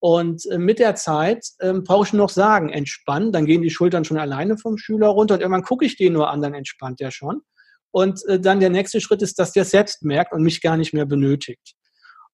[0.00, 4.04] Und äh, mit der Zeit ähm, brauche ich noch sagen, entspannen, dann gehen die Schultern
[4.04, 7.10] schon alleine vom Schüler runter und irgendwann gucke ich den nur an, dann entspannt der
[7.10, 7.42] schon.
[7.90, 10.94] Und äh, dann der nächste Schritt ist, dass der selbst merkt und mich gar nicht
[10.94, 11.74] mehr benötigt.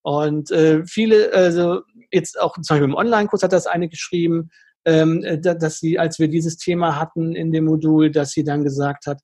[0.01, 4.49] Und äh, viele, also jetzt auch zum Beispiel im Online-Kurs hat das eine geschrieben,
[4.85, 8.63] ähm, äh, dass sie, als wir dieses Thema hatten in dem Modul, dass sie dann
[8.63, 9.19] gesagt hat,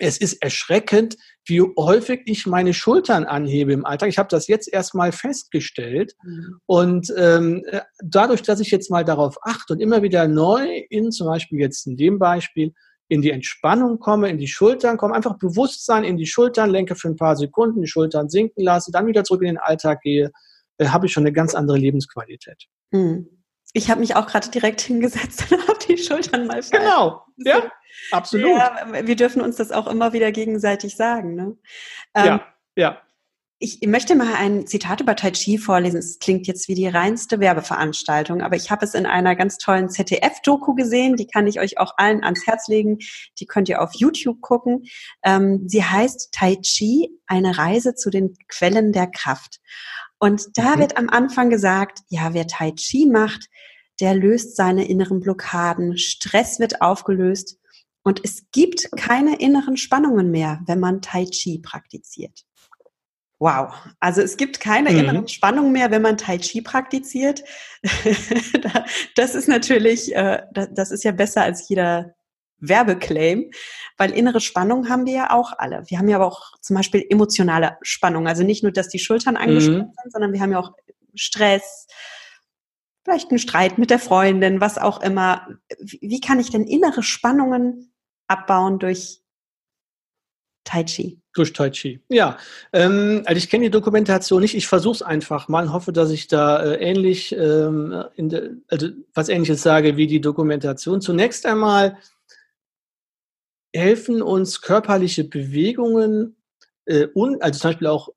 [0.00, 4.08] es ist erschreckend, wie häufig ich meine Schultern anhebe im Alltag.
[4.08, 6.14] Ich habe das jetzt erstmal festgestellt.
[6.22, 6.60] Mhm.
[6.66, 11.12] Und ähm, äh, dadurch, dass ich jetzt mal darauf achte und immer wieder neu in,
[11.12, 12.72] zum Beispiel jetzt in dem Beispiel,
[13.08, 17.08] in die Entspannung komme, in die Schultern komme, einfach Bewusstsein in die Schultern lenke für
[17.08, 20.30] ein paar Sekunden, die Schultern sinken lasse, dann wieder zurück in den Alltag gehe,
[20.78, 22.64] äh, habe ich schon eine ganz andere Lebensqualität.
[22.90, 23.28] Mhm.
[23.76, 26.82] Ich habe mich auch gerade direkt hingesetzt und habe die Schultern mal fallen.
[26.82, 27.70] Genau, ja,
[28.12, 28.56] absolut.
[28.56, 31.34] Ja, wir dürfen uns das auch immer wieder gegenseitig sagen.
[31.34, 31.56] Ne?
[32.14, 33.00] Ähm, ja, ja.
[33.58, 35.98] Ich möchte mal ein Zitat über Tai Chi vorlesen.
[35.98, 39.88] Es klingt jetzt wie die reinste Werbeveranstaltung, aber ich habe es in einer ganz tollen
[39.88, 41.16] ZDF-Doku gesehen.
[41.16, 42.98] Die kann ich euch auch allen ans Herz legen.
[43.38, 44.84] Die könnt ihr auf YouTube gucken.
[45.24, 49.60] Ähm, sie heißt Tai Chi, eine Reise zu den Quellen der Kraft.
[50.18, 50.80] Und da mhm.
[50.80, 53.48] wird am Anfang gesagt, ja, wer Tai Chi macht,
[54.00, 57.58] der löst seine inneren Blockaden, Stress wird aufgelöst
[58.02, 62.44] und es gibt keine inneren Spannungen mehr, wenn man Tai Chi praktiziert.
[63.38, 64.98] Wow, also es gibt keine mhm.
[64.98, 67.42] inneren Spannungen mehr, wenn man Tai Chi praktiziert.
[69.16, 72.14] das ist natürlich, äh, das ist ja besser als jeder
[72.58, 73.50] Werbeclaim,
[73.98, 75.82] weil innere Spannung haben wir ja auch alle.
[75.88, 78.26] Wir haben ja aber auch zum Beispiel emotionale Spannung.
[78.28, 79.92] Also nicht nur, dass die Schultern angespannt mhm.
[80.02, 80.72] sind, sondern wir haben ja auch
[81.14, 81.86] Stress,
[83.04, 85.46] vielleicht einen Streit mit der Freundin, was auch immer.
[85.78, 87.92] Wie kann ich denn innere Spannungen
[88.26, 89.20] abbauen durch
[90.64, 91.20] Tai Chi?
[91.34, 92.00] Durch Tai Chi.
[92.08, 92.38] Ja,
[92.72, 94.54] ähm, also ich kenne die Dokumentation nicht.
[94.54, 99.28] Ich versuche es einfach mal, hoffe, dass ich da äh, ähnlich, ähm, de, also was
[99.28, 101.02] Ähnliches sage wie die Dokumentation.
[101.02, 101.98] Zunächst einmal
[103.74, 106.36] helfen uns körperliche Bewegungen,
[106.86, 108.08] äh, un, also zum Beispiel auch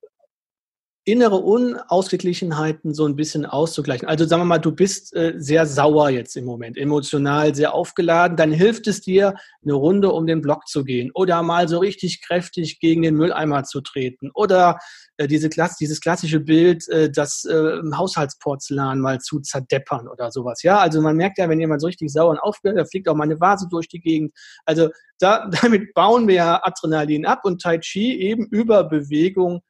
[1.08, 4.10] innere Unausgeglichenheiten so ein bisschen auszugleichen.
[4.10, 8.36] Also sagen wir mal, du bist äh, sehr sauer jetzt im Moment, emotional sehr aufgeladen,
[8.36, 12.22] dann hilft es dir, eine Runde um den Block zu gehen oder mal so richtig
[12.22, 14.80] kräftig gegen den Mülleimer zu treten oder
[15.16, 20.62] äh, diese Klasse, dieses klassische Bild, äh, das äh, Haushaltsporzellan mal zu zerdeppern oder sowas.
[20.62, 23.16] Ja, also man merkt ja, wenn jemand so richtig sauer und aufgeregt, da fliegt auch
[23.16, 24.34] mal eine Vase durch die Gegend.
[24.66, 24.90] Also
[25.20, 29.62] da, damit bauen wir ja Adrenalin ab und Tai Chi eben über Bewegung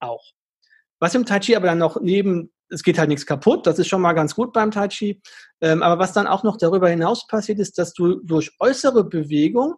[0.00, 0.24] auch.
[0.98, 3.88] Was im Tai Chi aber dann noch neben, es geht halt nichts kaputt, das ist
[3.88, 5.20] schon mal ganz gut beim Tai Chi.
[5.60, 9.74] Ähm, aber was dann auch noch darüber hinaus passiert, ist, dass du durch äußere Bewegung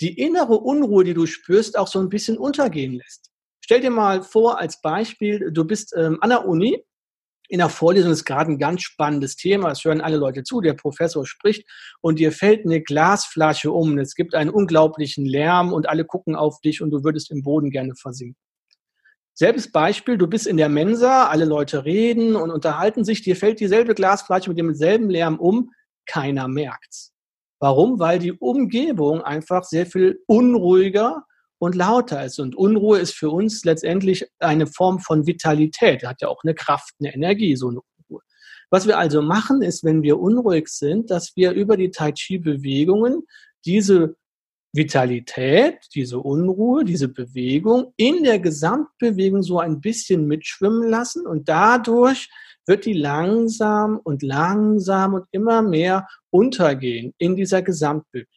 [0.00, 3.30] die innere Unruhe, die du spürst, auch so ein bisschen untergehen lässt.
[3.64, 6.84] Stell dir mal vor, als Beispiel, du bist ähm, an der Uni,
[7.48, 10.74] in der Vorlesung ist gerade ein ganz spannendes Thema, es hören alle Leute zu, der
[10.74, 11.66] Professor spricht
[12.00, 16.60] und dir fällt eine Glasflasche um, es gibt einen unglaublichen Lärm und alle gucken auf
[16.60, 18.36] dich und du würdest im Boden gerne versinken.
[19.40, 23.60] Selbes Beispiel, du bist in der Mensa, alle Leute reden und unterhalten sich, dir fällt
[23.60, 25.70] dieselbe Glasflasche mit demselben Lärm um,
[26.06, 27.12] keiner merkt's.
[27.60, 28.00] Warum?
[28.00, 31.22] Weil die Umgebung einfach sehr viel unruhiger
[31.60, 32.40] und lauter ist.
[32.40, 36.04] Und Unruhe ist für uns letztendlich eine Form von Vitalität.
[36.04, 38.22] Hat ja auch eine Kraft, eine Energie, so eine Unruhe.
[38.70, 42.38] Was wir also machen, ist, wenn wir unruhig sind, dass wir über die Tai Chi
[42.38, 43.22] Bewegungen
[43.64, 44.16] diese
[44.72, 52.28] Vitalität, diese Unruhe, diese Bewegung in der Gesamtbewegung so ein bisschen mitschwimmen lassen und dadurch
[52.66, 58.28] wird die langsam und langsam und immer mehr untergehen in dieser Gesamtbewegung.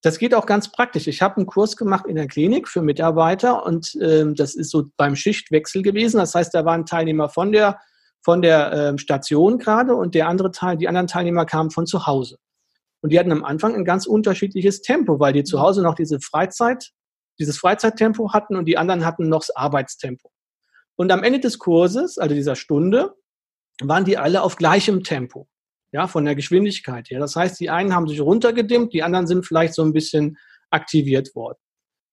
[0.00, 1.06] Das geht auch ganz praktisch.
[1.06, 4.84] Ich habe einen Kurs gemacht in der Klinik für Mitarbeiter und ähm, das ist so
[4.96, 6.18] beim Schichtwechsel gewesen.
[6.18, 7.78] Das heißt, da waren Teilnehmer von der
[8.24, 12.06] von der ähm, Station gerade und der andere Teil, die anderen Teilnehmer kamen von zu
[12.06, 12.38] Hause.
[13.02, 16.20] Und die hatten am Anfang ein ganz unterschiedliches Tempo, weil die zu Hause noch diese
[16.20, 16.92] Freizeit,
[17.38, 20.30] dieses Freizeittempo hatten und die anderen hatten noch das Arbeitstempo.
[20.96, 23.14] Und am Ende des Kurses, also dieser Stunde,
[23.82, 25.48] waren die alle auf gleichem Tempo,
[25.90, 27.18] ja, von der Geschwindigkeit her.
[27.18, 30.38] Das heißt, die einen haben sich runtergedimmt, die anderen sind vielleicht so ein bisschen
[30.70, 31.58] aktiviert worden.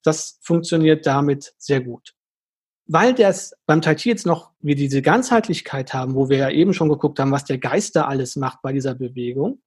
[0.04, 2.13] Das funktioniert damit sehr gut.
[2.88, 6.73] Weil das beim Tai Chi jetzt noch wir diese Ganzheitlichkeit haben, wo wir ja eben
[6.73, 9.62] schon geguckt haben, was der Geist da alles macht bei dieser Bewegung,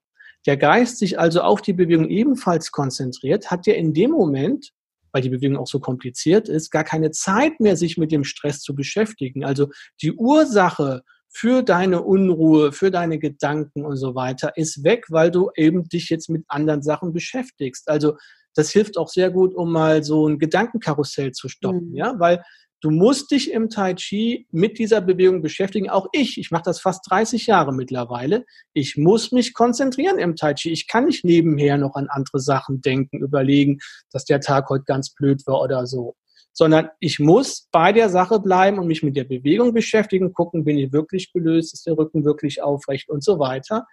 [0.46, 4.70] der Geist sich also auf die Bewegung ebenfalls konzentriert, hat ja in dem Moment,
[5.12, 8.60] weil die Bewegung auch so kompliziert ist, gar keine Zeit mehr, sich mit dem Stress
[8.60, 9.44] zu beschäftigen.
[9.44, 9.68] Also
[10.00, 15.50] die Ursache für deine Unruhe, für deine Gedanken und so weiter ist weg, weil du
[15.56, 17.88] eben dich jetzt mit anderen Sachen beschäftigst.
[17.88, 18.16] Also
[18.54, 21.96] das hilft auch sehr gut, um mal so ein Gedankenkarussell zu stoppen, mhm.
[21.96, 22.42] ja, weil
[22.82, 25.88] Du musst dich im Tai Chi mit dieser Bewegung beschäftigen.
[25.88, 28.44] Auch ich, ich mache das fast 30 Jahre mittlerweile.
[28.72, 30.72] Ich muss mich konzentrieren im Tai Chi.
[30.72, 33.78] Ich kann nicht nebenher noch an andere Sachen denken, überlegen,
[34.10, 36.16] dass der Tag heute ganz blöd war oder so.
[36.52, 40.76] Sondern ich muss bei der Sache bleiben und mich mit der Bewegung beschäftigen, gucken, bin
[40.76, 43.86] ich wirklich gelöst, ist der Rücken wirklich aufrecht und so weiter.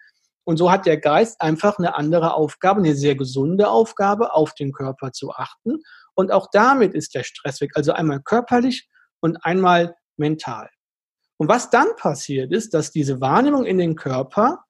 [0.45, 4.71] Und so hat der Geist einfach eine andere Aufgabe, eine sehr gesunde Aufgabe, auf den
[4.71, 5.77] Körper zu achten
[6.19, 7.71] und auch damit ist der Stress weg.
[7.75, 8.89] Also einmal körperlich
[9.21, 10.69] und einmal mental.
[11.37, 14.65] Und was dann passiert ist, dass diese Wahrnehmung in den Körper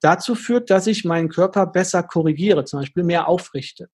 [0.00, 3.90] dazu führt, dass ich meinen Körper besser korrigiere, zum Beispiel mehr aufrichte.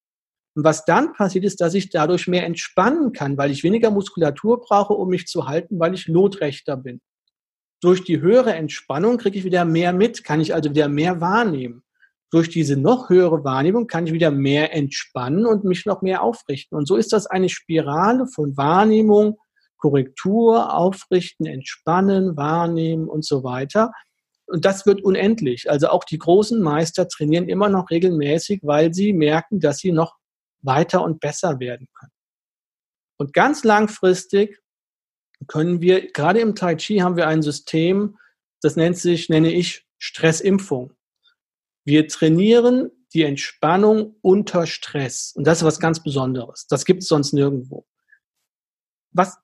[0.54, 4.60] Und was dann passiert ist, dass ich dadurch mehr entspannen kann, weil ich weniger Muskulatur
[4.60, 7.00] brauche, um mich zu halten, weil ich lotrechter bin.
[7.80, 11.82] Durch die höhere Entspannung kriege ich wieder mehr mit, kann ich also wieder mehr wahrnehmen
[12.30, 16.76] durch diese noch höhere Wahrnehmung kann ich wieder mehr entspannen und mich noch mehr aufrichten.
[16.76, 19.38] Und so ist das eine Spirale von Wahrnehmung,
[19.78, 23.92] Korrektur, Aufrichten, Entspannen, Wahrnehmen und so weiter.
[24.46, 25.70] Und das wird unendlich.
[25.70, 30.16] Also auch die großen Meister trainieren immer noch regelmäßig, weil sie merken, dass sie noch
[30.60, 32.12] weiter und besser werden können.
[33.16, 34.58] Und ganz langfristig
[35.46, 38.18] können wir, gerade im Tai Chi haben wir ein System,
[38.60, 40.92] das nennt sich, nenne ich Stressimpfung.
[41.88, 45.32] Wir trainieren die Entspannung unter Stress.
[45.34, 46.66] Und das ist was ganz Besonderes.
[46.68, 47.86] Das gibt es sonst nirgendwo.
[49.12, 49.38] Was,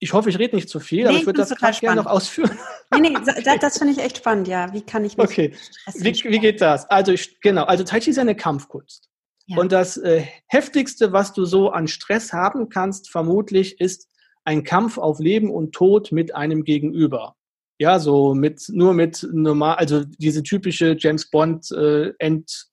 [0.00, 2.10] ich hoffe, ich rede nicht zu viel, nee, aber ich würde das total gerne noch
[2.10, 2.58] ausführen.
[2.92, 4.72] Nee, nee, das, das finde ich echt spannend, ja.
[4.72, 5.54] Wie kann ich mich Okay,
[5.94, 6.90] wie, wie, geht das?
[6.90, 9.08] Also, ich, genau, also Tai Chi ist eine Kampfkunst.
[9.46, 9.58] Ja.
[9.58, 14.08] Und das äh, heftigste, was du so an Stress haben kannst, vermutlich, ist
[14.42, 17.36] ein Kampf auf Leben und Tod mit einem Gegenüber
[17.78, 22.68] ja, so mit, nur mit normal, also diese typische James Bond äh, End,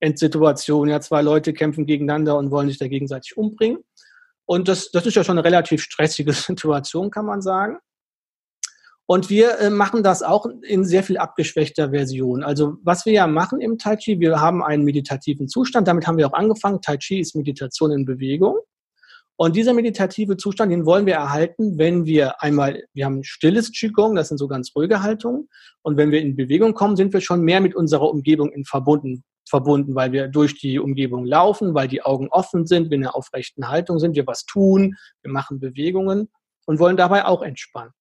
[0.00, 3.78] Endsituation, ja, zwei Leute kämpfen gegeneinander und wollen sich da gegenseitig umbringen.
[4.46, 7.78] Und das, das ist ja schon eine relativ stressige Situation, kann man sagen.
[9.10, 12.42] Und wir äh, machen das auch in sehr viel abgeschwächter Version.
[12.42, 16.18] Also was wir ja machen im Tai Chi, wir haben einen meditativen Zustand, damit haben
[16.18, 16.82] wir auch angefangen.
[16.82, 18.58] Tai Chi ist Meditation in Bewegung.
[19.40, 24.16] Und dieser meditative Zustand, den wollen wir erhalten, wenn wir einmal, wir haben stilles Qigong,
[24.16, 25.48] das sind so ganz ruhige Haltungen.
[25.82, 29.22] Und wenn wir in Bewegung kommen, sind wir schon mehr mit unserer Umgebung in verbunden,
[29.48, 33.14] verbunden, weil wir durch die Umgebung laufen, weil die Augen offen sind, wir in einer
[33.14, 36.28] aufrechten Haltung sind, wir was tun, wir machen Bewegungen
[36.66, 37.92] und wollen dabei auch entspannen.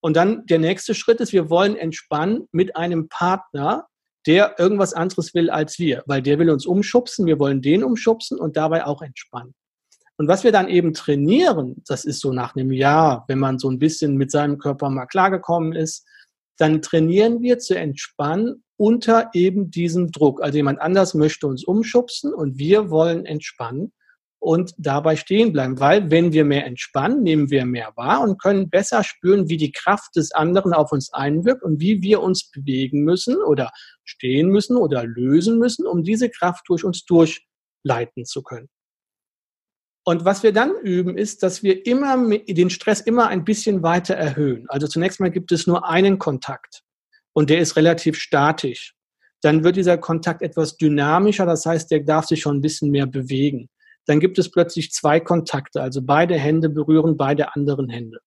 [0.00, 3.86] Und dann der nächste Schritt ist, wir wollen entspannen mit einem Partner,
[4.26, 8.40] der irgendwas anderes will als wir, weil der will uns umschubsen, wir wollen den umschubsen
[8.40, 9.54] und dabei auch entspannen.
[10.22, 13.68] Und was wir dann eben trainieren, das ist so nach einem Jahr, wenn man so
[13.68, 16.06] ein bisschen mit seinem Körper mal klargekommen ist,
[16.58, 20.40] dann trainieren wir zu entspannen unter eben diesem Druck.
[20.40, 23.92] Also jemand anders möchte uns umschubsen und wir wollen entspannen
[24.38, 28.70] und dabei stehen bleiben, weil wenn wir mehr entspannen, nehmen wir mehr wahr und können
[28.70, 33.02] besser spüren, wie die Kraft des anderen auf uns einwirkt und wie wir uns bewegen
[33.02, 33.72] müssen oder
[34.04, 38.68] stehen müssen oder lösen müssen, um diese Kraft durch uns durchleiten zu können.
[40.04, 42.16] Und was wir dann üben, ist, dass wir immer
[42.48, 44.66] den Stress immer ein bisschen weiter erhöhen.
[44.68, 46.82] Also zunächst mal gibt es nur einen Kontakt
[47.32, 48.94] und der ist relativ statisch.
[49.42, 53.06] Dann wird dieser Kontakt etwas dynamischer, das heißt, der darf sich schon ein bisschen mehr
[53.06, 53.68] bewegen
[54.06, 58.18] dann gibt es plötzlich zwei Kontakte, also beide Hände berühren beide anderen Hände.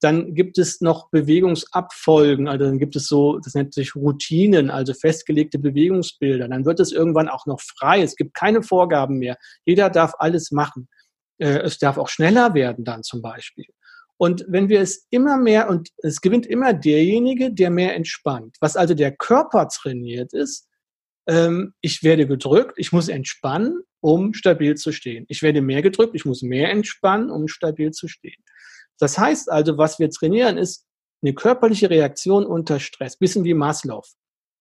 [0.00, 4.92] Dann gibt es noch Bewegungsabfolgen, also dann gibt es so, das nennt sich Routinen, also
[4.92, 6.48] festgelegte Bewegungsbilder.
[6.48, 8.02] Dann wird es irgendwann auch noch frei.
[8.02, 9.38] Es gibt keine Vorgaben mehr.
[9.64, 10.88] Jeder darf alles machen.
[11.38, 13.66] Äh, es darf auch schneller werden dann zum Beispiel.
[14.18, 18.56] Und wenn wir es immer mehr, und es gewinnt immer derjenige, der mehr entspannt.
[18.60, 20.68] Was also der Körper trainiert ist,
[21.28, 25.26] ähm, ich werde gedrückt, ich muss entspannen, um stabil zu stehen.
[25.28, 28.42] Ich werde mehr gedrückt, ich muss mehr entspannen, um stabil zu stehen.
[28.98, 30.86] Das heißt also, was wir trainieren, ist
[31.22, 34.02] eine körperliche Reaktion unter Stress, bisschen wie Maslow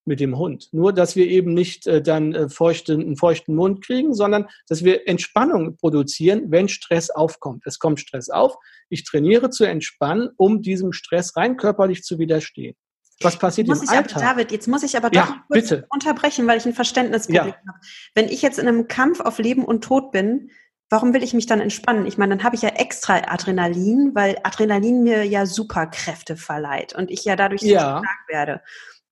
[0.06, 0.70] mit dem Hund.
[0.72, 4.84] Nur, dass wir eben nicht äh, dann äh, feuchten, einen feuchten Mund kriegen, sondern dass
[4.84, 7.64] wir Entspannung produzieren, wenn Stress aufkommt.
[7.66, 8.56] Es kommt Stress auf.
[8.90, 12.76] Ich trainiere zu entspannen, um diesem Stress rein körperlich zu widerstehen.
[13.22, 14.18] Was passiert muss im Alltag?
[14.18, 15.88] Aber, David, jetzt muss ich aber doch ja, kurz bitte.
[15.90, 17.54] unterbrechen, weil ich ein Verständnisproblem ja.
[17.54, 17.80] habe.
[18.14, 20.52] Wenn ich jetzt in einem Kampf auf Leben und Tod bin,
[20.90, 22.06] warum will ich mich dann entspannen?
[22.06, 27.10] Ich meine, dann habe ich ja extra Adrenalin, weil Adrenalin mir ja Superkräfte verleiht und
[27.10, 28.00] ich ja dadurch so ja.
[28.00, 28.62] stark werde.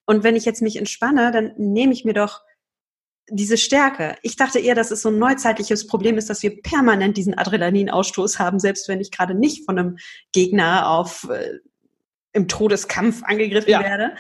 [0.06, 2.42] Und wenn ich jetzt mich entspanne, dann nehme ich mir doch
[3.30, 4.18] diese Stärke.
[4.22, 8.38] Ich dachte eher, dass es so ein neuzeitliches Problem ist, dass wir permanent diesen Adrenalinausstoß
[8.40, 9.98] haben, selbst wenn ich gerade nicht von einem
[10.34, 11.60] Gegner auf äh,
[12.34, 13.82] im Todeskampf angegriffen ja.
[13.82, 14.16] werde.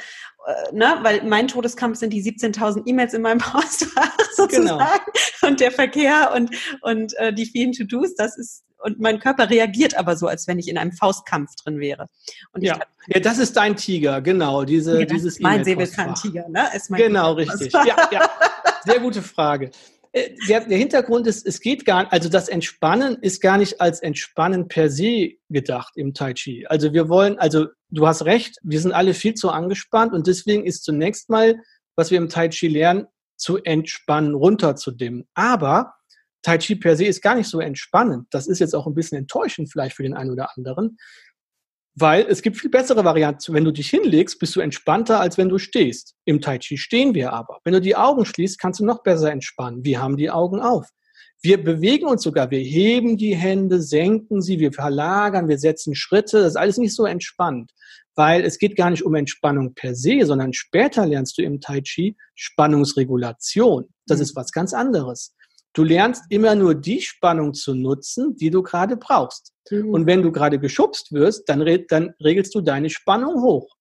[0.45, 0.99] Äh, ne?
[1.01, 5.49] Weil mein Todeskampf sind die 17.000 E-Mails in meinem Postfach sozusagen genau.
[5.49, 9.97] und der Verkehr und, und äh, die vielen To-Dos, das ist und mein Körper reagiert
[9.97, 12.07] aber so, als wenn ich in einem Faustkampf drin wäre.
[12.57, 12.75] Ja.
[12.75, 14.63] Glaub, ja, das ist dein Tiger, genau.
[14.65, 16.67] Diese, ja, dieses mein Säbelzahntiger, ne?
[16.75, 17.71] Ist mein genau, richtig.
[17.73, 18.29] Ja, ja.
[18.85, 19.71] Sehr gute Frage.
[20.11, 23.81] Äh, der, der Hintergrund ist, es geht gar nicht, also das Entspannen ist gar nicht
[23.81, 26.65] als Entspannen per se gedacht im Tai Chi.
[26.67, 30.65] Also wir wollen, also du hast recht, wir sind alle viel zu angespannt und deswegen
[30.65, 31.55] ist zunächst mal,
[31.95, 35.27] was wir im Tai Chi lernen, zu entspannen, runterzudimmen.
[35.33, 35.95] Aber
[36.43, 38.27] Tai Chi per se ist gar nicht so entspannend.
[38.29, 40.97] Das ist jetzt auch ein bisschen enttäuschend vielleicht für den einen oder anderen,
[41.95, 43.53] weil es gibt viel bessere Varianten.
[43.53, 46.15] Wenn du dich hinlegst, bist du entspannter, als wenn du stehst.
[46.25, 47.59] Im Tai Chi stehen wir aber.
[47.63, 49.85] Wenn du die Augen schließt, kannst du noch besser entspannen.
[49.85, 50.89] Wir haben die Augen auf.
[51.41, 52.49] Wir bewegen uns sogar.
[52.51, 56.39] Wir heben die Hände, senken sie, wir verlagern, wir setzen Schritte.
[56.39, 57.71] Das ist alles nicht so entspannt,
[58.15, 61.81] weil es geht gar nicht um Entspannung per se, sondern später lernst du im Tai
[61.81, 63.89] Chi Spannungsregulation.
[64.07, 64.23] Das mhm.
[64.23, 65.35] ist was ganz anderes.
[65.73, 69.53] Du lernst immer nur die Spannung zu nutzen, die du gerade brauchst.
[69.71, 69.89] Mhm.
[69.89, 73.75] Und wenn du gerade geschubst wirst, dann, dann regelst du deine Spannung hoch.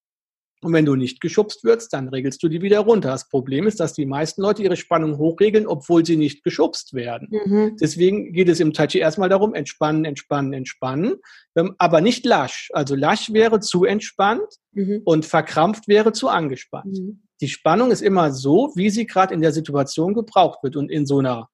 [0.62, 3.10] Und wenn du nicht geschubst wirst, dann regelst du die wieder runter.
[3.10, 7.28] Das Problem ist, dass die meisten Leute ihre Spannung hochregeln, obwohl sie nicht geschubst werden.
[7.30, 7.76] Mhm.
[7.80, 11.16] Deswegen geht es im Tai Chi erstmal darum, entspannen, entspannen, entspannen,
[11.56, 12.70] ähm, aber nicht lasch.
[12.72, 15.02] Also lasch wäre zu entspannt mhm.
[15.04, 16.96] und verkrampft wäre zu angespannt.
[16.96, 17.22] Mhm.
[17.40, 20.76] Die Spannung ist immer so, wie sie gerade in der Situation gebraucht wird.
[20.76, 21.48] Und in so einer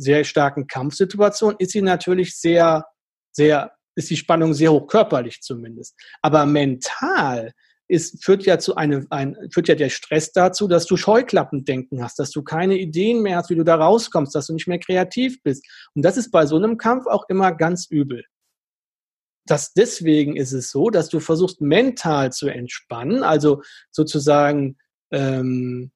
[0.00, 2.86] sehr starken Kampfsituation ist sie natürlich sehr,
[3.32, 5.94] sehr, ist die Spannung sehr hoch, körperlich zumindest.
[6.22, 7.52] Aber mental
[7.86, 12.18] ist, führt ja zu einem, ein, führt ja der Stress dazu, dass du Scheuklappendenken hast,
[12.18, 15.42] dass du keine Ideen mehr hast, wie du da rauskommst, dass du nicht mehr kreativ
[15.42, 15.66] bist.
[15.94, 18.24] Und das ist bei so einem Kampf auch immer ganz übel.
[19.46, 24.78] Das, deswegen ist es so, dass du versuchst, mental zu entspannen, also sozusagen
[25.10, 25.90] ähm,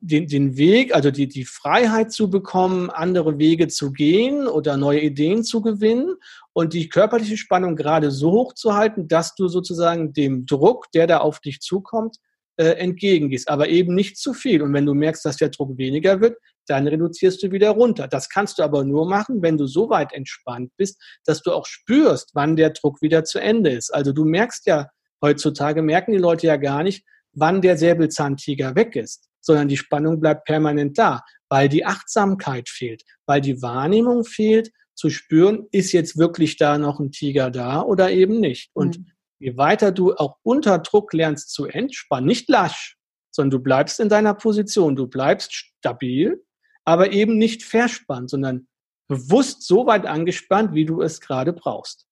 [0.00, 5.00] den, den Weg, also die, die Freiheit zu bekommen, andere Wege zu gehen oder neue
[5.00, 6.14] Ideen zu gewinnen
[6.52, 11.06] und die körperliche Spannung gerade so hoch zu halten, dass du sozusagen dem Druck, der
[11.06, 12.16] da auf dich zukommt,
[12.56, 14.62] äh, entgegengehst, aber eben nicht zu viel.
[14.62, 16.36] Und wenn du merkst, dass der Druck weniger wird,
[16.66, 18.08] dann reduzierst du wieder runter.
[18.08, 21.66] Das kannst du aber nur machen, wenn du so weit entspannt bist, dass du auch
[21.66, 23.94] spürst, wann der Druck wieder zu Ende ist.
[23.94, 24.88] Also du merkst ja,
[25.22, 30.20] heutzutage merken die Leute ja gar nicht, wann der Säbelzahntiger weg ist, sondern die Spannung
[30.20, 36.18] bleibt permanent da, weil die Achtsamkeit fehlt, weil die Wahrnehmung fehlt, zu spüren, ist jetzt
[36.18, 38.70] wirklich da noch ein Tiger da oder eben nicht.
[38.74, 39.06] Und mhm.
[39.38, 42.96] je weiter du auch unter Druck lernst zu entspannen, nicht lasch,
[43.30, 46.44] sondern du bleibst in deiner Position, du bleibst stabil,
[46.84, 48.66] aber eben nicht verspannt, sondern
[49.06, 52.07] bewusst so weit angespannt, wie du es gerade brauchst.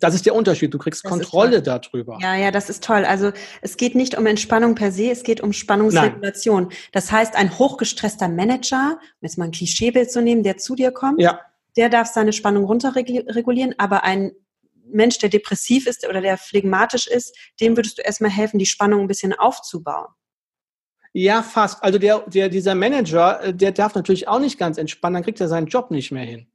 [0.00, 0.72] Das ist der Unterschied.
[0.72, 2.18] Du kriegst das Kontrolle darüber.
[2.20, 3.04] Ja, ja, das ist toll.
[3.04, 3.32] Also
[3.62, 6.64] es geht nicht um Entspannung per se, es geht um Spannungsregulation.
[6.64, 6.76] Nein.
[6.92, 10.92] Das heißt, ein hochgestresster Manager, um jetzt mal ein Klischeebild zu nehmen, der zu dir
[10.92, 11.40] kommt, ja.
[11.76, 14.32] der darf seine Spannung runterregulieren, aber ein
[14.90, 19.02] Mensch, der depressiv ist oder der phlegmatisch ist, dem würdest du erstmal helfen, die Spannung
[19.02, 20.08] ein bisschen aufzubauen.
[21.12, 21.82] Ja, fast.
[21.82, 25.40] Also der, der, dieser Manager, äh, der darf natürlich auch nicht ganz entspannen, dann kriegt
[25.40, 26.46] er seinen Job nicht mehr hin.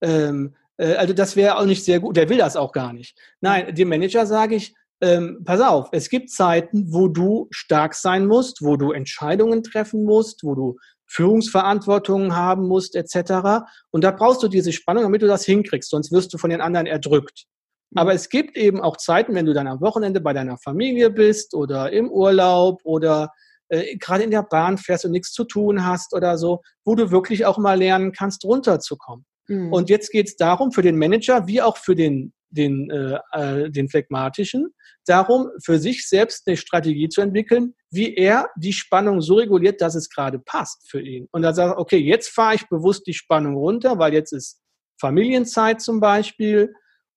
[0.00, 2.16] Ähm, äh, also das wäre auch nicht sehr gut.
[2.16, 3.16] Der will das auch gar nicht.
[3.40, 8.26] Nein, dem Manager sage ich, ähm, pass auf, es gibt Zeiten, wo du stark sein
[8.26, 13.66] musst, wo du Entscheidungen treffen musst, wo du Führungsverantwortung haben musst, etc.
[13.90, 16.60] Und da brauchst du diese Spannung, damit du das hinkriegst, sonst wirst du von den
[16.60, 17.44] anderen erdrückt.
[17.90, 17.98] Mhm.
[17.98, 21.54] Aber es gibt eben auch Zeiten, wenn du dann am Wochenende bei deiner Familie bist
[21.54, 23.30] oder im Urlaub oder
[23.68, 27.10] äh, gerade in der Bahn fährst und nichts zu tun hast oder so, wo du
[27.10, 29.24] wirklich auch mal lernen kannst, runterzukommen.
[29.48, 29.72] Mhm.
[29.72, 33.70] Und jetzt geht es darum, für den Manager wie auch für den, den, äh, äh,
[33.70, 34.72] den Phlegmatischen,
[35.06, 39.94] darum, für sich selbst eine Strategie zu entwickeln, wie er die Spannung so reguliert, dass
[39.94, 41.28] es gerade passt für ihn.
[41.32, 44.60] Und dann sagt, okay, jetzt fahre ich bewusst die Spannung runter, weil jetzt ist
[45.00, 46.72] Familienzeit zum Beispiel.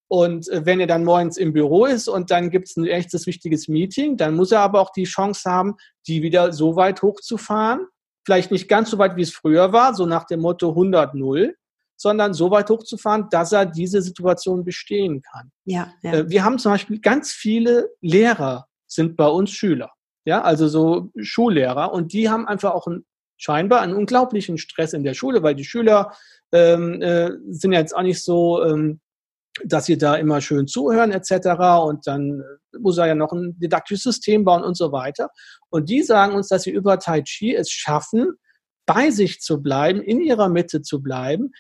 [0.09, 3.27] Und äh, wenn er dann morgens im Büro ist und dann gibt es ein echtes
[3.27, 5.75] wichtiges Meeting, dann muss er aber auch die Chance haben,
[6.07, 7.87] die wieder so weit hochzufahren.
[8.25, 11.53] Vielleicht nicht ganz so weit, wie es früher war, so nach dem Motto 100-0,
[11.97, 15.51] sondern so weit hochzufahren, dass er diese Situation bestehen kann.
[15.65, 16.13] Ja, ja.
[16.13, 19.91] Äh, wir haben zum Beispiel ganz viele Lehrer sind bei uns Schüler.
[20.23, 23.05] Ja, also so Schullehrer und die haben einfach auch einen,
[23.37, 26.13] scheinbar einen unglaublichen Stress in der Schule, weil die Schüler
[26.51, 28.99] ähm, äh, sind ja jetzt auch nicht so, ähm,
[29.63, 31.47] dass sie da immer schön zuhören etc.
[31.85, 32.43] Und dann
[32.77, 35.29] muss er ja noch ein didaktisches System bauen und so weiter.
[35.69, 38.33] Und die sagen uns, dass sie über Tai Chi es schaffen,
[38.85, 41.51] bei sich zu bleiben, in ihrer Mitte zu bleiben,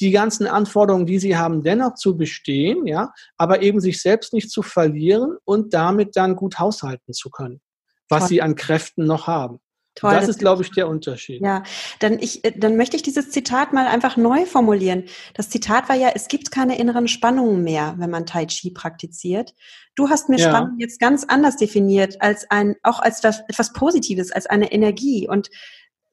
[0.00, 4.50] die ganzen Anforderungen, die sie haben, dennoch zu bestehen, ja, aber eben sich selbst nicht
[4.50, 7.60] zu verlieren und damit dann gut haushalten zu können,
[8.08, 8.28] was Toll.
[8.28, 9.58] sie an Kräften noch haben.
[9.94, 11.42] Toll, das, das ist, glaube ich, der Unterschied.
[11.42, 11.62] Ja,
[12.00, 15.04] dann, ich, äh, dann möchte ich dieses Zitat mal einfach neu formulieren.
[15.34, 19.52] Das Zitat war ja, es gibt keine inneren Spannungen mehr, wenn man Tai Chi praktiziert.
[19.94, 20.48] Du hast mir ja.
[20.48, 25.28] Spannung jetzt ganz anders definiert, als ein, auch als etwas Positives, als eine Energie.
[25.28, 25.50] Und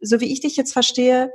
[0.02, 1.32] so wie ich dich jetzt verstehe,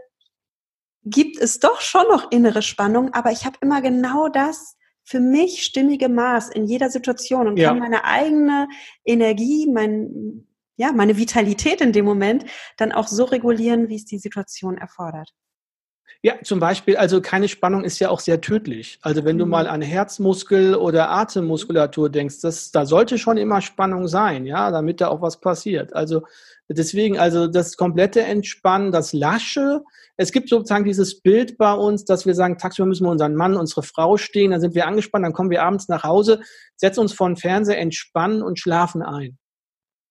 [1.04, 5.62] gibt es doch schon noch innere Spannung, aber ich habe immer genau das für mich
[5.62, 7.68] stimmige Maß in jeder Situation und ja.
[7.68, 8.68] kann meine eigene
[9.04, 10.46] Energie, mein,
[10.76, 12.46] ja, meine Vitalität in dem Moment
[12.78, 15.34] dann auch so regulieren, wie es die Situation erfordert.
[16.22, 18.98] Ja, zum Beispiel, also keine Spannung ist ja auch sehr tödlich.
[19.02, 19.40] Also wenn mhm.
[19.40, 24.70] du mal an Herzmuskel oder Atemmuskulatur denkst, das, da sollte schon immer Spannung sein, ja,
[24.70, 25.94] damit da auch was passiert.
[25.94, 26.22] Also
[26.68, 29.82] deswegen, also das komplette Entspannen, das Lasche,
[30.16, 33.56] es gibt sozusagen dieses Bild bei uns, dass wir sagen, tagsüber müssen wir unseren Mann,
[33.56, 36.40] unsere Frau stehen, dann sind wir angespannt, dann kommen wir abends nach Hause,
[36.76, 39.38] setzen uns vor den Fernseher, entspannen und schlafen ein.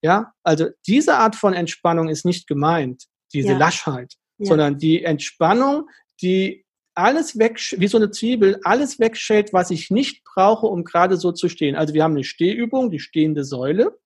[0.04, 3.58] Ja, also diese Art von Entspannung ist nicht gemeint, diese ja.
[3.58, 4.14] Laschheit,
[4.46, 5.90] sondern die Entspannung,
[6.22, 6.66] die
[6.96, 11.32] alles weg, wie so eine Zwiebel, alles wegschält, was ich nicht brauche, um gerade so
[11.32, 11.76] zu stehen.
[11.76, 13.98] Also wir haben eine Stehübung, die stehende Säule.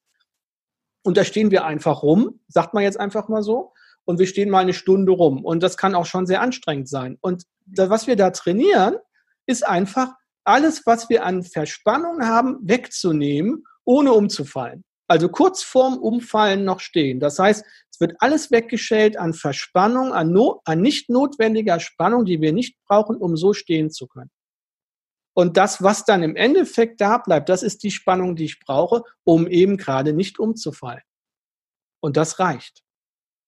[1.03, 3.73] Und da stehen wir einfach rum, sagt man jetzt einfach mal so.
[4.05, 5.43] Und wir stehen mal eine Stunde rum.
[5.43, 7.17] Und das kann auch schon sehr anstrengend sein.
[7.19, 8.95] Und da, was wir da trainieren,
[9.45, 10.13] ist einfach
[10.45, 14.85] alles, was wir an Verspannung haben, wegzunehmen, ohne umzufallen.
[15.07, 17.19] Also kurz vorm Umfallen noch stehen.
[17.19, 22.41] Das heißt, es wird alles weggeschält an Verspannung, an, no, an nicht notwendiger Spannung, die
[22.41, 24.29] wir nicht brauchen, um so stehen zu können.
[25.33, 29.03] Und das, was dann im Endeffekt da bleibt, das ist die Spannung, die ich brauche,
[29.23, 31.03] um eben gerade nicht umzufallen.
[32.01, 32.83] Und das reicht.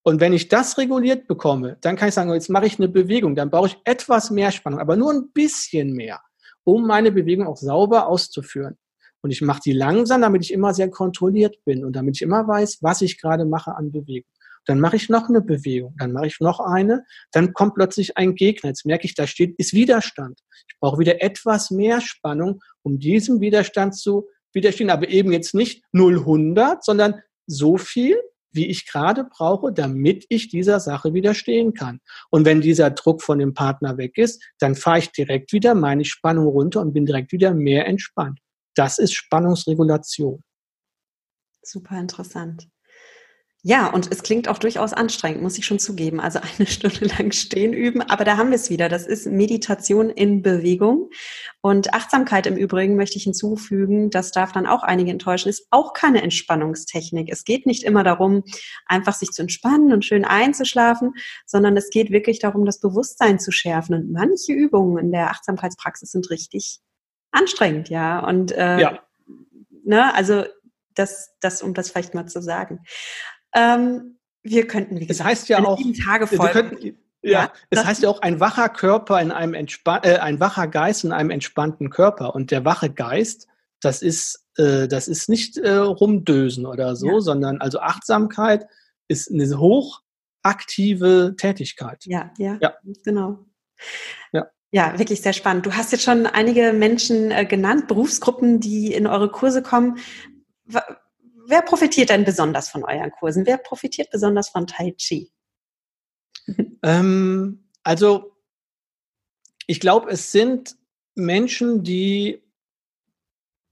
[0.03, 3.35] Und wenn ich das reguliert bekomme, dann kann ich sagen, jetzt mache ich eine Bewegung,
[3.35, 6.21] dann brauche ich etwas mehr Spannung, aber nur ein bisschen mehr,
[6.63, 8.77] um meine Bewegung auch sauber auszuführen.
[9.21, 12.47] Und ich mache die langsam, damit ich immer sehr kontrolliert bin und damit ich immer
[12.47, 14.29] weiß, was ich gerade mache an Bewegung.
[14.65, 18.35] dann mache ich noch eine Bewegung, dann mache ich noch eine, dann kommt plötzlich ein
[18.35, 18.69] Gegner.
[18.69, 20.39] Jetzt merke ich, da steht, ist Widerstand.
[20.67, 25.83] Ich brauche wieder etwas mehr Spannung, um diesem Widerstand zu widerstehen, aber eben jetzt nicht
[25.91, 26.23] 0,
[26.81, 28.17] sondern so viel,
[28.51, 31.99] wie ich gerade brauche, damit ich dieser Sache widerstehen kann.
[32.29, 36.05] Und wenn dieser Druck von dem Partner weg ist, dann fahre ich direkt wieder meine
[36.05, 38.39] Spannung runter und bin direkt wieder mehr entspannt.
[38.75, 40.43] Das ist Spannungsregulation.
[41.61, 42.69] Super interessant.
[43.61, 46.21] Ja, und es klingt auch durchaus anstrengend, muss ich schon zugeben.
[46.21, 48.87] Also eine Stunde lang stehen üben, aber da haben wir es wieder.
[48.87, 51.09] Das ist Meditation in Bewegung.
[51.59, 55.91] Und Achtsamkeit im Übrigen möchte ich hinzufügen, das darf dann auch einige enttäuschen, ist auch
[55.91, 57.27] keine Entspannungstechnik.
[57.29, 58.43] Es geht nicht immer darum,
[58.85, 61.11] einfach sich zu entspannen und schön einzuschlafen,
[61.45, 63.93] sondern es geht wirklich darum, das Bewusstsein zu schärfen.
[63.93, 66.79] Und manche Übungen in der Achtsamkeitspraxis sind richtig
[67.31, 68.19] anstrengend, ja.
[68.19, 68.99] Und äh, ja.
[69.83, 70.45] Ne, also
[70.95, 72.83] das, das, um das vielleicht mal zu sagen.
[73.55, 76.97] Ähm, wir könnten, wie gesagt, das heißt ja auch, Tage folgen.
[77.21, 80.67] Ja, ja, es heißt ja auch ein wacher Körper in einem entspann äh, ein wacher
[80.67, 82.33] Geist in einem entspannten Körper.
[82.33, 83.47] Und der wache Geist,
[83.81, 87.19] das ist, äh, das ist nicht äh, rumdösen oder so, ja.
[87.19, 88.65] sondern also Achtsamkeit
[89.09, 92.05] ist eine hochaktive Tätigkeit.
[92.05, 92.75] Ja, ja, ja.
[93.03, 93.45] genau.
[94.71, 94.97] Ja.
[94.99, 95.65] Wirklich sehr spannend.
[95.65, 99.97] Du hast jetzt schon einige Menschen äh, genannt, Berufsgruppen, die in eure Kurse kommen
[101.49, 103.45] wer profitiert denn besonders von euren Kursen?
[103.45, 105.31] Wer profitiert besonders von Tai Chi?
[106.81, 108.31] Ähm, also,
[109.67, 110.77] ich glaube, es sind
[111.13, 112.41] Menschen, die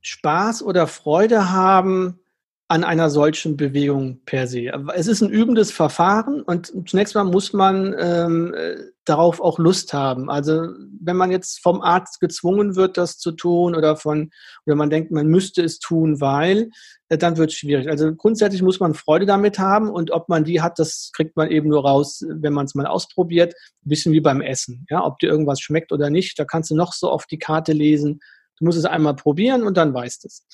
[0.01, 2.19] Spaß oder Freude haben
[2.67, 4.73] an einer solchen Bewegung per se.
[4.93, 8.53] Es ist ein übendes Verfahren und zunächst mal muss man ähm,
[9.07, 10.29] darauf auch Lust haben.
[10.29, 10.67] Also
[10.99, 14.31] wenn man jetzt vom Arzt gezwungen wird, das zu tun oder von
[14.65, 16.69] oder man denkt, man müsste es tun, weil,
[17.09, 17.89] äh, dann wird es schwierig.
[17.89, 21.49] Also grundsätzlich muss man Freude damit haben und ob man die hat, das kriegt man
[21.49, 23.53] eben nur raus, wenn man es mal ausprobiert.
[23.85, 24.85] Ein bisschen wie beim Essen.
[24.89, 27.71] Ja, ob dir irgendwas schmeckt oder nicht, da kannst du noch so oft die Karte
[27.71, 28.19] lesen.
[28.59, 30.45] Du musst es einmal probieren und dann weißt es.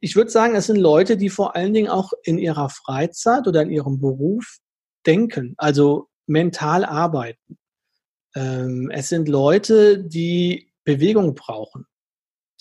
[0.00, 3.62] Ich würde sagen, es sind Leute, die vor allen Dingen auch in ihrer Freizeit oder
[3.62, 4.58] in ihrem Beruf
[5.06, 7.58] denken, also mental arbeiten.
[8.34, 11.86] Ähm, es sind Leute, die Bewegung brauchen,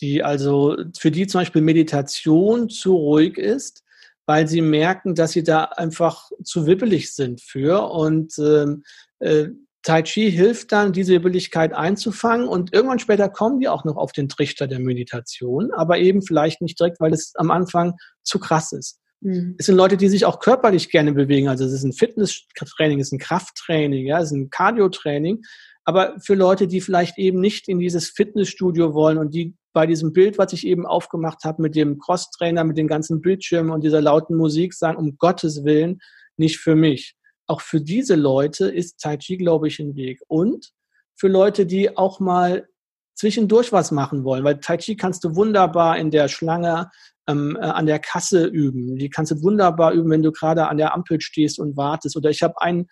[0.02, 3.84] die also für die zum Beispiel Meditation zu ruhig ist,
[4.26, 8.84] weil sie merken, dass sie da einfach zu wippelig sind für und ähm,
[9.20, 9.48] äh,
[9.84, 14.12] Tai Chi hilft dann, diese Übelkeit einzufangen und irgendwann später kommen die auch noch auf
[14.12, 18.74] den Trichter der Meditation, aber eben vielleicht nicht direkt, weil es am Anfang zu krass
[18.74, 19.00] ist.
[19.22, 19.56] Mhm.
[19.58, 21.48] Es sind Leute, die sich auch körperlich gerne bewegen.
[21.48, 25.44] Also es ist ein Fitnesstraining, es ist ein Krafttraining, ja, es ist ein Cardiotraining.
[25.84, 30.12] Aber für Leute, die vielleicht eben nicht in dieses Fitnessstudio wollen und die bei diesem
[30.12, 34.02] Bild, was ich eben aufgemacht habe, mit dem Crosstrainer, mit den ganzen Bildschirmen und dieser
[34.02, 36.00] lauten Musik sagen, um Gottes Willen,
[36.36, 37.16] nicht für mich
[37.48, 40.22] auch für diese Leute ist Tai Chi, glaube ich, ein Weg.
[40.28, 40.74] Und
[41.16, 42.68] für Leute, die auch mal
[43.16, 46.92] zwischendurch was machen wollen, weil Tai Chi kannst du wunderbar in der Schlange
[47.28, 48.98] ähm, äh, an der Kasse üben.
[48.98, 52.16] Die kannst du wunderbar üben, wenn du gerade an der Ampel stehst und wartest.
[52.18, 52.88] Oder ich habe einen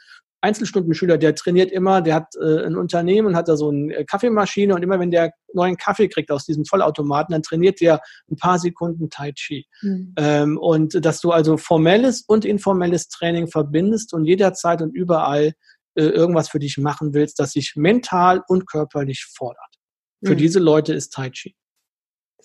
[0.45, 4.05] Einzelstundenschüler, der trainiert immer, der hat äh, ein Unternehmen und hat da so eine äh,
[4.05, 8.36] Kaffeemaschine und immer wenn der neuen Kaffee kriegt aus diesem Vollautomaten, dann trainiert der ein
[8.36, 9.65] paar Sekunden Tai Chi.
[9.81, 10.13] Mhm.
[10.17, 15.53] Ähm, und dass du also formelles und informelles Training verbindest und jederzeit und überall
[15.95, 19.75] äh, irgendwas für dich machen willst, das sich mental und körperlich fordert.
[20.23, 20.38] Für mhm.
[20.38, 21.55] diese Leute ist Tai Chi.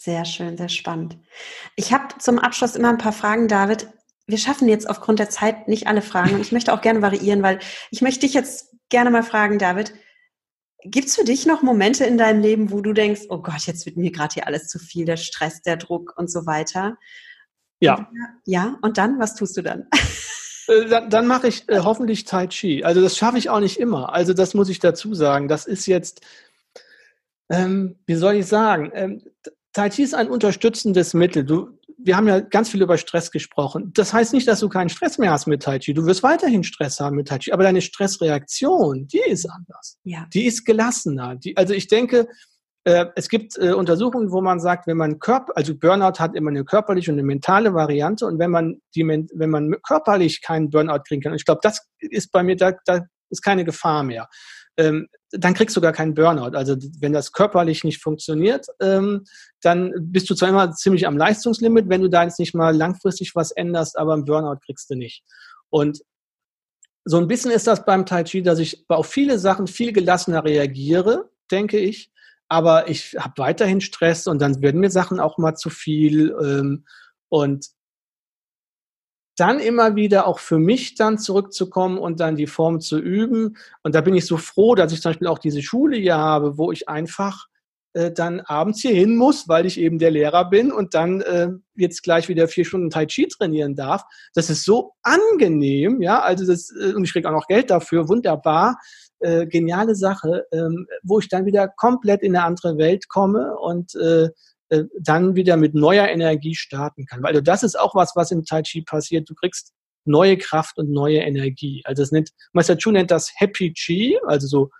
[0.02, 1.18] Sehr schön, sehr spannend.
[1.76, 3.86] Ich habe zum Abschluss immer ein paar Fragen, David
[4.30, 7.42] wir schaffen jetzt aufgrund der Zeit nicht alle Fragen und ich möchte auch gerne variieren,
[7.42, 7.58] weil
[7.90, 9.92] ich möchte dich jetzt gerne mal fragen, David,
[10.82, 13.84] gibt es für dich noch Momente in deinem Leben, wo du denkst, oh Gott, jetzt
[13.86, 16.96] wird mir gerade hier alles zu viel, der Stress, der Druck und so weiter?
[17.80, 18.10] Ja.
[18.46, 19.88] Ja, und dann, was tust du dann?
[20.68, 22.84] Äh, dann, dann mache ich äh, hoffentlich Tai Chi.
[22.84, 24.12] Also das schaffe ich auch nicht immer.
[24.12, 25.48] Also das muss ich dazu sagen.
[25.48, 26.20] Das ist jetzt,
[27.48, 29.22] ähm, wie soll ich sagen, ähm,
[29.72, 31.44] Tai Chi ist ein unterstützendes Mittel.
[31.44, 33.92] Du, wir haben ja ganz viel über Stress gesprochen.
[33.94, 35.94] Das heißt nicht, dass du keinen Stress mehr hast mit Tai Chi.
[35.94, 39.98] Du wirst weiterhin Stress haben mit Tai Chi, aber deine Stressreaktion, die ist anders.
[40.04, 40.26] Ja.
[40.32, 41.36] Die ist gelassener.
[41.36, 42.26] Die, also ich denke,
[42.84, 46.50] äh, es gibt äh, Untersuchungen, wo man sagt, wenn man Körper, also Burnout hat immer
[46.50, 51.02] eine körperliche und eine mentale Variante und wenn man die, wenn man körperlich keinen Burnout
[51.06, 54.28] kriegen kann, und ich glaube, das ist bei mir, da, da ist keine Gefahr mehr
[54.76, 56.56] ähm, dann kriegst du gar keinen Burnout.
[56.56, 59.24] Also wenn das körperlich nicht funktioniert, ähm,
[59.62, 63.34] dann bist du zwar immer ziemlich am Leistungslimit, wenn du da jetzt nicht mal langfristig
[63.34, 65.22] was änderst, aber einen Burnout kriegst du nicht.
[65.68, 66.00] Und
[67.04, 70.44] so ein bisschen ist das beim Tai Chi, dass ich auf viele Sachen viel gelassener
[70.44, 72.10] reagiere, denke ich.
[72.48, 76.36] Aber ich habe weiterhin Stress und dann werden mir Sachen auch mal zu viel.
[76.42, 76.84] Ähm,
[77.28, 77.66] und
[79.40, 83.56] dann immer wieder auch für mich dann zurückzukommen und dann die Form zu üben.
[83.82, 86.58] Und da bin ich so froh, dass ich zum Beispiel auch diese Schule hier habe,
[86.58, 87.46] wo ich einfach
[87.92, 91.48] äh, dann abends hier hin muss, weil ich eben der Lehrer bin und dann äh,
[91.74, 94.04] jetzt gleich wieder vier Stunden Tai Chi trainieren darf.
[94.34, 98.08] Das ist so angenehm, ja, also das, äh, und ich kriege auch noch Geld dafür,
[98.08, 98.76] wunderbar,
[99.18, 103.94] äh, geniale Sache, ähm, wo ich dann wieder komplett in eine andere Welt komme und
[103.96, 104.28] äh,
[104.70, 107.22] äh, dann wieder mit neuer Energie starten kann.
[107.22, 109.28] Weil also das ist auch was, was im Tai Chi passiert.
[109.28, 109.72] Du kriegst
[110.04, 111.82] neue Kraft und neue Energie.
[111.84, 114.70] Also es nennt, Meister Chu nennt das Happy Chi, also so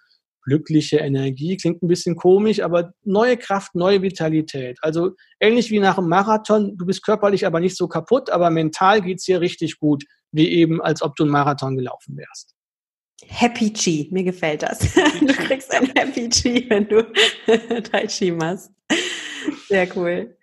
[0.45, 1.57] glückliche Energie.
[1.57, 4.79] Klingt ein bisschen komisch, aber neue Kraft, neue Vitalität.
[4.81, 6.77] Also ähnlich wie nach einem Marathon.
[6.77, 10.81] Du bist körperlich aber nicht so kaputt, aber mental geht's dir richtig gut, wie eben
[10.81, 12.55] als ob du einen Marathon gelaufen wärst.
[13.27, 14.79] Happy Chi, mir gefällt das.
[15.21, 17.03] Du kriegst ein Happy Chi, wenn du
[17.91, 18.73] Tai Chi machst.
[19.69, 20.37] Sehr cool.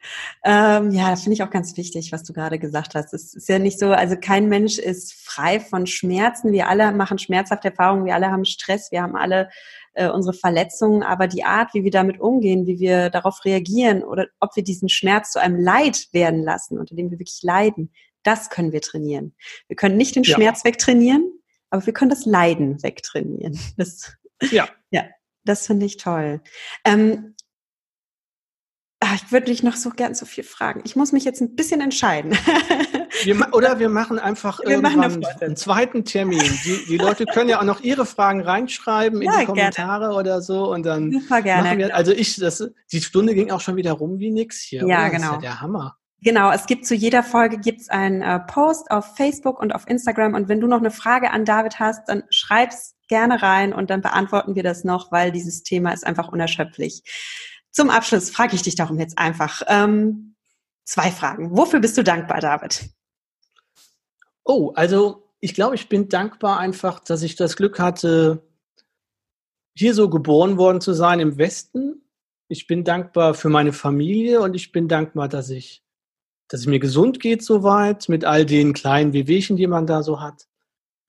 [0.43, 3.13] Ähm, ja, das finde ich auch ganz wichtig, was du gerade gesagt hast.
[3.13, 6.51] Es ist ja nicht so, also kein Mensch ist frei von Schmerzen.
[6.51, 9.49] Wir alle machen schmerzhafte Erfahrungen, wir alle haben Stress, wir haben alle
[9.93, 14.27] äh, unsere Verletzungen, aber die Art, wie wir damit umgehen, wie wir darauf reagieren oder
[14.39, 17.91] ob wir diesen Schmerz zu einem Leid werden lassen, unter dem wir wirklich leiden,
[18.23, 19.33] das können wir trainieren.
[19.67, 20.35] Wir können nicht den ja.
[20.35, 21.31] Schmerz wegtrainieren,
[21.69, 23.59] aber wir können das Leiden wegtrainieren.
[23.77, 24.13] Das,
[24.51, 24.67] ja.
[24.91, 25.03] Ja,
[25.43, 26.41] das finde ich toll.
[26.85, 27.35] Ähm,
[29.07, 30.81] ach, ich würde dich noch so gern so viel fragen.
[30.85, 32.37] Ich muss mich jetzt ein bisschen entscheiden.
[33.23, 36.43] Wir, oder wir machen einfach wir irgendwann machen einen zweiten Termin.
[36.63, 40.15] Die, die, Leute können ja auch noch ihre Fragen reinschreiben ja, in die Kommentare gerne.
[40.15, 41.77] oder so und dann Super gerne.
[41.79, 44.85] Wir, also ich, das, die Stunde ging auch schon wieder rum wie nix hier.
[44.85, 45.09] Ja, oder?
[45.09, 45.19] genau.
[45.19, 45.97] Das ist ja der Hammer.
[46.21, 50.35] Genau, es gibt zu jeder Folge gibt's einen äh, Post auf Facebook und auf Instagram
[50.35, 54.01] und wenn du noch eine Frage an David hast, dann schreib's gerne rein und dann
[54.01, 57.03] beantworten wir das noch, weil dieses Thema ist einfach unerschöpflich.
[57.77, 60.33] Zum Abschluss frage ich dich darum jetzt einfach ähm,
[60.83, 61.55] zwei Fragen.
[61.55, 62.89] Wofür bist du dankbar, David?
[64.43, 68.41] Oh, also ich glaube, ich bin dankbar einfach, dass ich das Glück hatte,
[69.75, 72.01] hier so geboren worden zu sein im Westen.
[72.47, 75.83] Ich bin dankbar für meine Familie und ich bin dankbar, dass ich,
[76.47, 80.19] dass es mir gesund geht soweit mit all den kleinen Wehwehchen, die man da so
[80.19, 80.47] hat.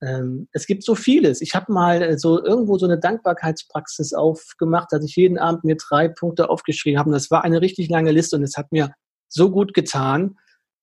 [0.00, 1.40] Ähm, es gibt so vieles.
[1.40, 5.76] Ich habe mal äh, so irgendwo so eine Dankbarkeitspraxis aufgemacht, dass ich jeden Abend mir
[5.76, 7.10] drei Punkte aufgeschrieben habe.
[7.10, 8.92] Das war eine richtig lange Liste und es hat mir
[9.28, 10.38] so gut getan.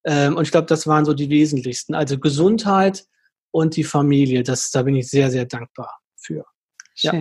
[0.05, 1.95] Ähm, und ich glaube, das waren so die wesentlichsten.
[1.95, 3.05] Also Gesundheit
[3.51, 4.43] und die Familie.
[4.43, 6.45] Das, da bin ich sehr, sehr dankbar für.
[6.93, 7.15] Schön.
[7.15, 7.19] Ja.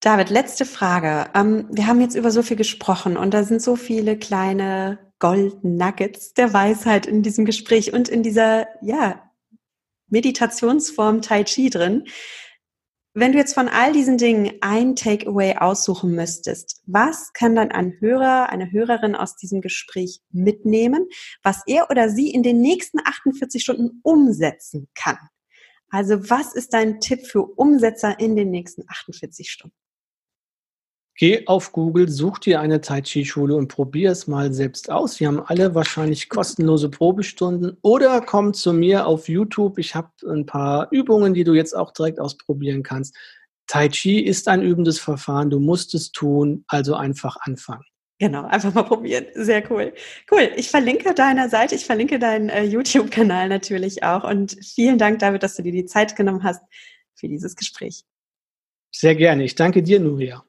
[0.00, 1.28] David, letzte Frage.
[1.34, 5.76] Ähm, wir haben jetzt über so viel gesprochen und da sind so viele kleine Golden
[5.76, 9.25] Nuggets der Weisheit in diesem Gespräch und in dieser, ja,
[10.08, 12.04] Meditationsform Tai Chi drin.
[13.14, 17.94] Wenn du jetzt von all diesen Dingen ein Takeaway aussuchen müsstest, was kann dann ein
[17.98, 21.08] Hörer, eine Hörerin aus diesem Gespräch mitnehmen,
[21.42, 25.16] was er oder sie in den nächsten 48 Stunden umsetzen kann?
[25.88, 29.85] Also was ist dein Tipp für Umsetzer in den nächsten 48 Stunden?
[31.18, 35.18] Geh auf Google, such dir eine Tai Chi Schule und probier es mal selbst aus.
[35.18, 39.78] Wir haben alle wahrscheinlich kostenlose Probestunden oder komm zu mir auf YouTube.
[39.78, 43.16] Ich habe ein paar Übungen, die du jetzt auch direkt ausprobieren kannst.
[43.66, 45.48] Tai Chi ist ein übendes Verfahren.
[45.48, 47.84] Du musst es tun, also einfach anfangen.
[48.18, 49.26] Genau, einfach mal probieren.
[49.34, 49.94] Sehr cool.
[50.30, 50.50] Cool.
[50.56, 54.24] Ich verlinke deine Seite, ich verlinke deinen äh, YouTube-Kanal natürlich auch.
[54.24, 56.62] Und vielen Dank, David, dass du dir die Zeit genommen hast
[57.14, 58.04] für dieses Gespräch.
[58.90, 59.44] Sehr gerne.
[59.44, 60.45] Ich danke dir, Nuria.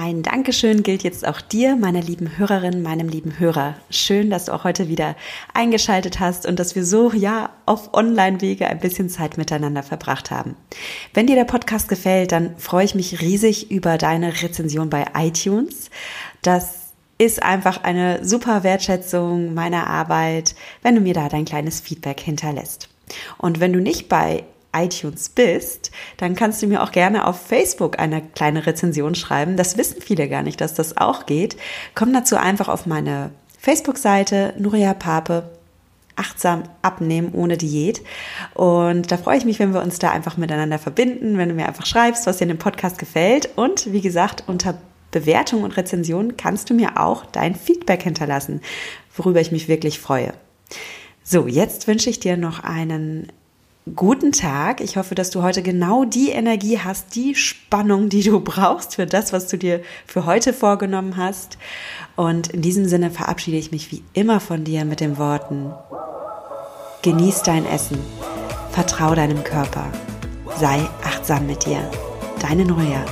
[0.00, 3.74] Ein Dankeschön gilt jetzt auch dir, meiner lieben Hörerin, meinem lieben Hörer.
[3.90, 5.16] Schön, dass du auch heute wieder
[5.54, 10.54] eingeschaltet hast und dass wir so, ja, auf Online-Wege ein bisschen Zeit miteinander verbracht haben.
[11.14, 15.90] Wenn dir der Podcast gefällt, dann freue ich mich riesig über deine Rezension bei iTunes.
[16.42, 22.20] Das ist einfach eine super Wertschätzung meiner Arbeit, wenn du mir da dein kleines Feedback
[22.20, 22.88] hinterlässt.
[23.36, 24.44] Und wenn du nicht bei
[24.84, 29.56] iTunes bist, dann kannst du mir auch gerne auf Facebook eine kleine Rezension schreiben.
[29.56, 31.56] Das wissen viele gar nicht, dass das auch geht.
[31.94, 35.50] Komm dazu einfach auf meine Facebook-Seite Nuria Pape
[36.18, 38.02] achtsam abnehmen ohne Diät.
[38.54, 41.66] Und da freue ich mich, wenn wir uns da einfach miteinander verbinden, wenn du mir
[41.66, 43.50] einfach schreibst, was dir in dem Podcast gefällt.
[43.56, 44.78] Und wie gesagt, unter
[45.10, 48.60] Bewertung und Rezension kannst du mir auch dein Feedback hinterlassen,
[49.16, 50.34] worüber ich mich wirklich freue.
[51.22, 53.32] So, jetzt wünsche ich dir noch einen
[53.94, 54.80] guten Tag.
[54.80, 59.06] Ich hoffe, dass du heute genau die Energie hast, die Spannung, die du brauchst für
[59.06, 61.58] das, was du dir für heute vorgenommen hast.
[62.16, 65.72] Und in diesem Sinne verabschiede ich mich wie immer von dir mit den Worten,
[67.02, 67.98] genieß dein Essen,
[68.72, 69.86] vertrau deinem Körper,
[70.58, 71.88] sei achtsam mit dir.
[72.40, 73.04] Deine Neue.